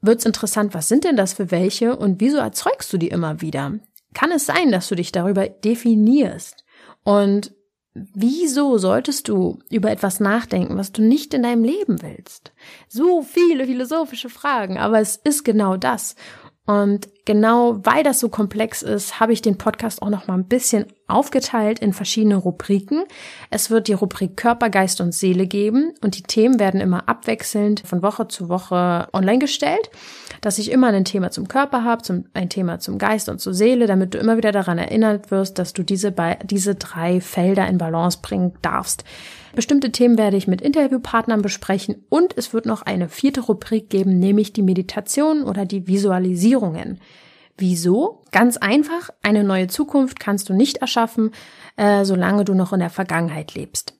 wird's 0.00 0.24
interessant, 0.24 0.74
was 0.74 0.88
sind 0.88 1.04
denn 1.04 1.16
das 1.16 1.32
für 1.34 1.50
welche 1.50 1.96
und 1.96 2.20
wieso 2.20 2.38
erzeugst 2.38 2.92
du 2.92 2.98
die 2.98 3.08
immer 3.08 3.40
wieder? 3.40 3.78
Kann 4.14 4.32
es 4.32 4.46
sein, 4.46 4.72
dass 4.72 4.88
du 4.88 4.94
dich 4.94 5.12
darüber 5.12 5.48
definierst? 5.48 6.64
Und 7.04 7.52
Wieso 7.94 8.78
solltest 8.78 9.28
du 9.28 9.58
über 9.70 9.90
etwas 9.90 10.20
nachdenken, 10.20 10.76
was 10.76 10.92
du 10.92 11.02
nicht 11.02 11.34
in 11.34 11.42
deinem 11.42 11.64
Leben 11.64 12.00
willst? 12.02 12.52
So 12.88 13.22
viele 13.22 13.66
philosophische 13.66 14.28
Fragen, 14.28 14.78
aber 14.78 15.00
es 15.00 15.16
ist 15.16 15.44
genau 15.44 15.76
das. 15.76 16.14
Und 16.68 17.08
genau 17.24 17.80
weil 17.82 18.02
das 18.02 18.20
so 18.20 18.28
komplex 18.28 18.82
ist, 18.82 19.20
habe 19.20 19.32
ich 19.32 19.40
den 19.40 19.56
Podcast 19.56 20.02
auch 20.02 20.10
noch 20.10 20.26
mal 20.26 20.34
ein 20.34 20.44
bisschen 20.44 20.84
aufgeteilt 21.06 21.78
in 21.78 21.94
verschiedene 21.94 22.36
Rubriken. 22.36 23.04
Es 23.48 23.70
wird 23.70 23.88
die 23.88 23.94
Rubrik 23.94 24.36
Körper, 24.36 24.68
Geist 24.68 25.00
und 25.00 25.14
Seele 25.14 25.46
geben 25.46 25.94
und 26.02 26.18
die 26.18 26.22
Themen 26.22 26.60
werden 26.60 26.82
immer 26.82 27.08
abwechselnd 27.08 27.84
von 27.86 28.02
Woche 28.02 28.28
zu 28.28 28.50
Woche 28.50 29.08
online 29.14 29.38
gestellt, 29.38 29.88
dass 30.42 30.58
ich 30.58 30.70
immer 30.70 30.88
ein 30.88 31.06
Thema 31.06 31.30
zum 31.30 31.48
Körper 31.48 31.84
habe, 31.84 32.02
zum, 32.02 32.26
ein 32.34 32.50
Thema 32.50 32.80
zum 32.80 32.98
Geist 32.98 33.30
und 33.30 33.40
zur 33.40 33.54
Seele, 33.54 33.86
damit 33.86 34.12
du 34.12 34.18
immer 34.18 34.36
wieder 34.36 34.52
daran 34.52 34.76
erinnert 34.76 35.30
wirst, 35.30 35.58
dass 35.58 35.72
du 35.72 35.82
diese, 35.82 36.14
diese 36.44 36.74
drei 36.74 37.22
Felder 37.22 37.66
in 37.66 37.78
Balance 37.78 38.18
bringen 38.20 38.52
darfst. 38.60 39.04
Bestimmte 39.58 39.90
Themen 39.90 40.16
werde 40.18 40.36
ich 40.36 40.46
mit 40.46 40.60
Interviewpartnern 40.60 41.42
besprechen 41.42 42.06
und 42.10 42.32
es 42.38 42.52
wird 42.52 42.64
noch 42.64 42.82
eine 42.82 43.08
vierte 43.08 43.40
Rubrik 43.40 43.90
geben, 43.90 44.20
nämlich 44.20 44.52
die 44.52 44.62
Meditation 44.62 45.42
oder 45.42 45.66
die 45.66 45.88
Visualisierungen. 45.88 47.00
Wieso? 47.56 48.22
Ganz 48.30 48.56
einfach, 48.56 49.10
eine 49.20 49.42
neue 49.42 49.66
Zukunft 49.66 50.20
kannst 50.20 50.48
du 50.48 50.52
nicht 50.52 50.76
erschaffen, 50.76 51.32
äh, 51.74 52.04
solange 52.04 52.44
du 52.44 52.54
noch 52.54 52.72
in 52.72 52.78
der 52.78 52.88
Vergangenheit 52.88 53.54
lebst. 53.54 53.98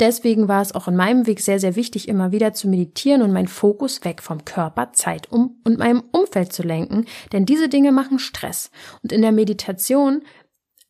Deswegen 0.00 0.48
war 0.48 0.60
es 0.60 0.74
auch 0.74 0.88
in 0.88 0.96
meinem 0.96 1.28
Weg 1.28 1.40
sehr, 1.40 1.60
sehr 1.60 1.76
wichtig, 1.76 2.08
immer 2.08 2.32
wieder 2.32 2.52
zu 2.52 2.66
meditieren 2.66 3.22
und 3.22 3.32
meinen 3.32 3.46
Fokus 3.46 4.04
weg 4.04 4.20
vom 4.20 4.44
Körper, 4.44 4.92
Zeit 4.92 5.30
um 5.30 5.60
und 5.62 5.78
meinem 5.78 6.02
Umfeld 6.10 6.52
zu 6.52 6.64
lenken, 6.64 7.04
denn 7.32 7.46
diese 7.46 7.68
Dinge 7.68 7.92
machen 7.92 8.18
Stress. 8.18 8.72
Und 9.04 9.12
in 9.12 9.22
der 9.22 9.30
Meditation 9.30 10.22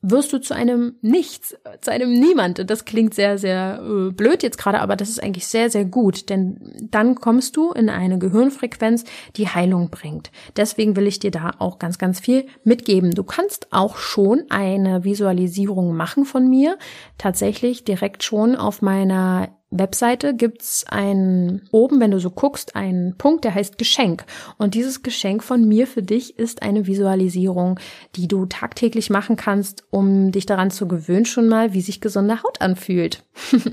wirst 0.03 0.33
du 0.33 0.41
zu 0.41 0.55
einem 0.55 0.97
Nichts, 1.01 1.57
zu 1.81 1.91
einem 1.91 2.13
Niemand. 2.13 2.71
Das 2.71 2.85
klingt 2.85 3.15
sehr, 3.15 3.39
sehr 3.39 3.81
äh, 3.83 4.13
blöd 4.13 4.43
jetzt 4.43 4.59
gerade, 4.59 4.81
aber 4.81 4.95
das 4.95 5.09
ist 5.09 5.23
eigentlich 5.23 5.47
sehr, 5.47 5.71
sehr 5.71 5.85
gut, 5.85 6.29
denn 6.31 6.89
dann 6.91 7.17
kommst 7.17 7.57
du 7.57 7.73
in 7.73 7.89
eine 7.89 8.19
Gehirnfrequenz, 8.19 9.05
die 9.37 9.49
Heilung 9.49 9.91
bringt. 9.91 10.31
Deswegen 10.57 10.97
will 10.97 11.07
ich 11.07 11.19
dir 11.19 11.31
da 11.31 11.53
auch 11.59 11.79
ganz, 11.79 11.99
ganz 11.99 12.21
viel 12.21 12.47
mitgeben. 12.63 13.13
Du 13.13 13.25
kannst 13.25 13.73
auch 13.73 13.97
schon 13.97 14.45
eine 14.51 15.05
Visualisierung 15.05 15.97
machen 15.97 16.25
von 16.25 16.49
mir, 16.49 16.79
tatsächlich 17.19 17.85
direkt 17.85 18.23
schon 18.23 18.55
auf 18.55 18.83
meiner 18.83 19.49
Webseite 19.71 20.35
gibt's 20.35 20.85
einen, 20.89 21.69
oben, 21.73 22.01
wenn 22.01 22.13
du 22.13 22.21
so 22.21 22.31
guckst, 22.31 22.77
einen 22.77 23.17
Punkt, 23.19 23.45
der 23.45 23.55
heißt 23.55 23.79
Geschenk. 23.79 24.25
Und 24.59 24.75
dieses 24.75 25.03
Geschenk 25.03 25.43
von 25.43 25.67
mir 25.67 25.87
für 25.87 26.03
dich 26.03 26.39
ist 26.39 26.63
eine 26.63 26.87
Visualisierung, 26.87 27.81
die 28.15 28.29
du 28.29 28.47
tagtäglich 28.47 29.11
machen 29.11 29.37
kannst, 29.37 29.85
um 29.91 30.31
dich 30.31 30.47
daran 30.47 30.71
zu 30.71 30.87
gewöhnen 30.87 31.25
schon 31.25 31.49
mal, 31.49 31.73
wie 31.73 31.81
sich 31.81 32.01
gesunde 32.01 32.43
Haut 32.43 32.61
anfühlt. 32.61 33.25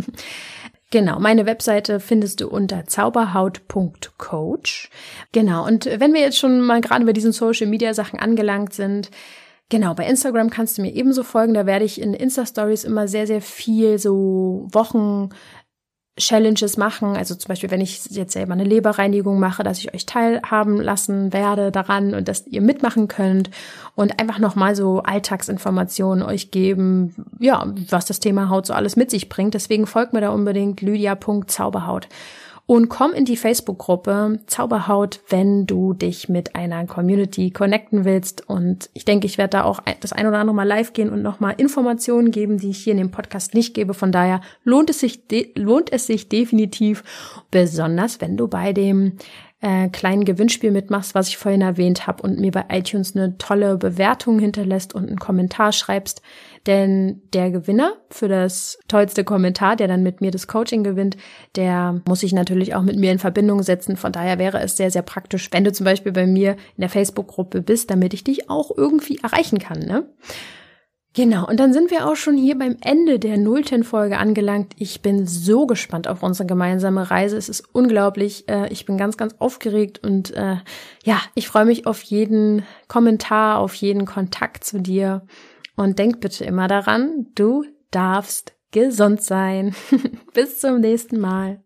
Genau, 0.94 1.20
meine 1.20 1.48
Webseite 1.48 2.00
findest 2.00 2.40
du 2.40 2.48
unter 2.48 2.86
zauberhaut.coach. 2.86 4.92
Genau, 5.32 5.66
und 5.66 5.86
wenn 5.86 6.14
wir 6.14 6.22
jetzt 6.22 6.38
schon 6.38 6.62
mal 6.62 6.82
gerade 6.82 7.04
bei 7.04 7.14
diesen 7.14 7.32
Social 7.32 7.66
Media 7.66 7.96
Sachen 7.96 8.20
angelangt 8.20 8.74
sind, 8.74 9.10
Genau, 9.70 9.96
bei 9.96 10.06
Instagram 10.06 10.52
kannst 10.52 10.78
du 10.78 10.84
mir 10.84 10.94
ebenso 10.94 11.24
folgen. 11.24 11.56
Da 11.56 11.66
werde 11.66 11.84
ich 11.84 12.00
in 12.00 12.14
Insta-Stories 12.14 12.84
immer 12.84 13.08
sehr, 13.08 13.26
sehr 13.26 13.42
viel 13.42 13.98
so 13.98 14.68
Wochen 14.72 15.30
Challenges 16.18 16.78
machen. 16.78 17.16
Also 17.16 17.34
zum 17.36 17.50
Beispiel, 17.50 17.72
wenn 17.72 17.82
ich 17.82 18.06
jetzt 18.12 18.34
selber 18.34 18.54
eine 18.54 18.64
Leberreinigung 18.64 19.40
mache, 19.40 19.64
dass 19.64 19.80
ich 19.80 19.94
euch 19.94 20.06
teilhaben 20.06 20.80
lassen 20.80 21.34
werde 21.34 21.72
daran 21.72 22.14
und 22.14 22.28
dass 22.28 22.46
ihr 22.46 22.62
mitmachen 22.62 23.08
könnt 23.08 23.50
und 23.96 24.20
einfach 24.20 24.38
nochmal 24.38 24.76
so 24.76 25.02
Alltagsinformationen 25.02 26.24
euch 26.24 26.52
geben, 26.52 27.16
ja, 27.40 27.66
was 27.90 28.06
das 28.06 28.20
Thema 28.20 28.50
Haut 28.50 28.68
so 28.68 28.74
alles 28.74 28.96
mit 28.96 29.10
sich 29.10 29.28
bringt. 29.28 29.56
Deswegen 29.56 29.88
folgt 29.88 30.14
mir 30.14 30.22
da 30.22 30.30
unbedingt 30.30 30.82
lydia.zauberhaut 30.82 32.08
und 32.74 32.90
komm 32.90 33.14
in 33.14 33.24
die 33.24 33.38
Facebook-Gruppe 33.38 34.40
Zauberhaut, 34.48 35.20
wenn 35.30 35.68
du 35.68 35.94
dich 35.94 36.28
mit 36.28 36.56
einer 36.56 36.88
Community 36.88 37.52
connecten 37.52 38.04
willst. 38.04 38.50
Und 38.50 38.90
ich 38.96 39.06
denke, 39.06 39.28
ich 39.28 39.38
werde 39.38 39.52
da 39.52 39.64
auch 39.64 39.80
das 40.00 40.12
ein 40.12 40.26
oder 40.26 40.40
andere 40.40 40.56
Mal 40.56 40.68
live 40.68 40.92
gehen 40.92 41.12
und 41.12 41.22
nochmal 41.22 41.54
Informationen 41.58 42.32
geben, 42.32 42.58
die 42.58 42.72
ich 42.72 42.80
hier 42.80 42.94
in 42.94 42.98
dem 42.98 43.12
Podcast 43.12 43.54
nicht 43.54 43.76
gebe. 43.76 43.94
Von 43.94 44.12
daher 44.12 44.42
lohnt 44.64 44.90
es 44.90 45.02
sich, 45.02 45.22
lohnt 45.54 45.94
es 45.94 46.08
sich 46.08 46.30
definitiv, 46.30 47.04
besonders 47.52 48.22
wenn 48.22 48.38
du 48.38 48.48
bei 48.48 48.74
dem 48.74 49.18
äh, 49.64 49.88
kleinen 49.88 50.26
Gewinnspiel 50.26 50.72
mitmachst, 50.72 51.16
was 51.16 51.30
ich 51.30 51.38
vorhin 51.38 51.62
erwähnt 51.62 52.06
habe 52.06 52.22
und 52.22 52.38
mir 52.38 52.52
bei 52.52 52.66
iTunes 52.70 53.16
eine 53.16 53.38
tolle 53.38 53.78
Bewertung 53.78 54.38
hinterlässt 54.38 54.94
und 54.94 55.08
einen 55.08 55.20
Kommentar 55.20 55.72
schreibst. 55.72 56.22
Denn 56.68 57.22
der 57.32 57.50
Gewinner 57.50 57.94
für 58.10 58.28
das 58.28 58.78
tollste 58.90 59.24
Kommentar, 59.24 59.78
der 59.78 59.88
dann 59.88 60.04
mit 60.04 60.20
mir 60.20 60.32
das 60.32 60.48
Coaching 60.48 60.84
gewinnt, 60.84 61.16
der 61.56 62.02
muss 62.06 62.20
sich 62.20 62.34
natürlich 62.34 62.76
auch 62.76 62.82
mit 62.82 62.98
mir 62.98 63.14
in 63.14 63.20
Verbindung 63.20 63.64
setzen. 63.64 63.96
Von 63.96 64.12
daher 64.12 64.38
wäre 64.38 64.60
es 64.60 64.76
sehr, 64.76 64.92
sehr 64.92 65.02
praktisch, 65.02 65.48
wenn 65.54 65.64
du 65.64 65.72
zum 65.72 65.86
Beispiel 65.86 66.12
bei 66.12 66.28
mir 66.28 66.52
in 66.76 66.82
der 66.82 66.90
Facebook-Gruppe 66.90 67.62
bist, 67.62 67.90
damit 67.90 68.14
ich 68.14 68.26
dich 68.26 68.50
auch 68.50 68.70
irgendwie 68.76 69.20
erreichen 69.24 69.60
kann. 69.60 69.80
Ne? 69.80 70.06
Genau, 71.16 71.48
und 71.48 71.60
dann 71.60 71.74
sind 71.74 71.92
wir 71.92 72.08
auch 72.08 72.16
schon 72.16 72.38
hier 72.38 72.58
beim 72.58 72.76
Ende 72.82 73.20
der 73.20 73.38
nullten 73.38 73.84
Folge 73.84 74.18
angelangt. 74.18 74.74
Ich 74.80 75.04
bin 75.04 75.28
so 75.28 75.68
gespannt 75.68 76.08
auf 76.08 76.24
unsere 76.24 76.48
gemeinsame 76.48 77.12
Reise. 77.12 77.38
Es 77.38 77.50
ist 77.50 77.64
unglaublich. 77.72 78.50
Äh, 78.50 78.74
ich 78.74 78.86
bin 78.86 78.98
ganz, 78.98 79.16
ganz 79.16 79.36
aufgeregt 79.38 80.00
und 80.04 80.32
äh, 80.32 80.58
ja, 81.04 81.22
ich 81.36 81.48
freue 81.48 81.66
mich 81.66 81.86
auf 81.86 82.02
jeden 82.02 82.64
Kommentar, 82.88 83.60
auf 83.60 83.76
jeden 83.76 84.06
Kontakt 84.06 84.64
zu 84.64 84.82
dir. 84.82 85.22
Und 85.76 86.00
denk 86.00 86.20
bitte 86.20 86.46
immer 86.46 86.68
daran, 86.68 87.28
du 87.36 87.64
darfst 87.92 88.54
gesund 88.72 89.22
sein. 89.22 89.76
Bis 90.34 90.60
zum 90.60 90.82
nächsten 90.82 91.20
Mal. 91.20 91.62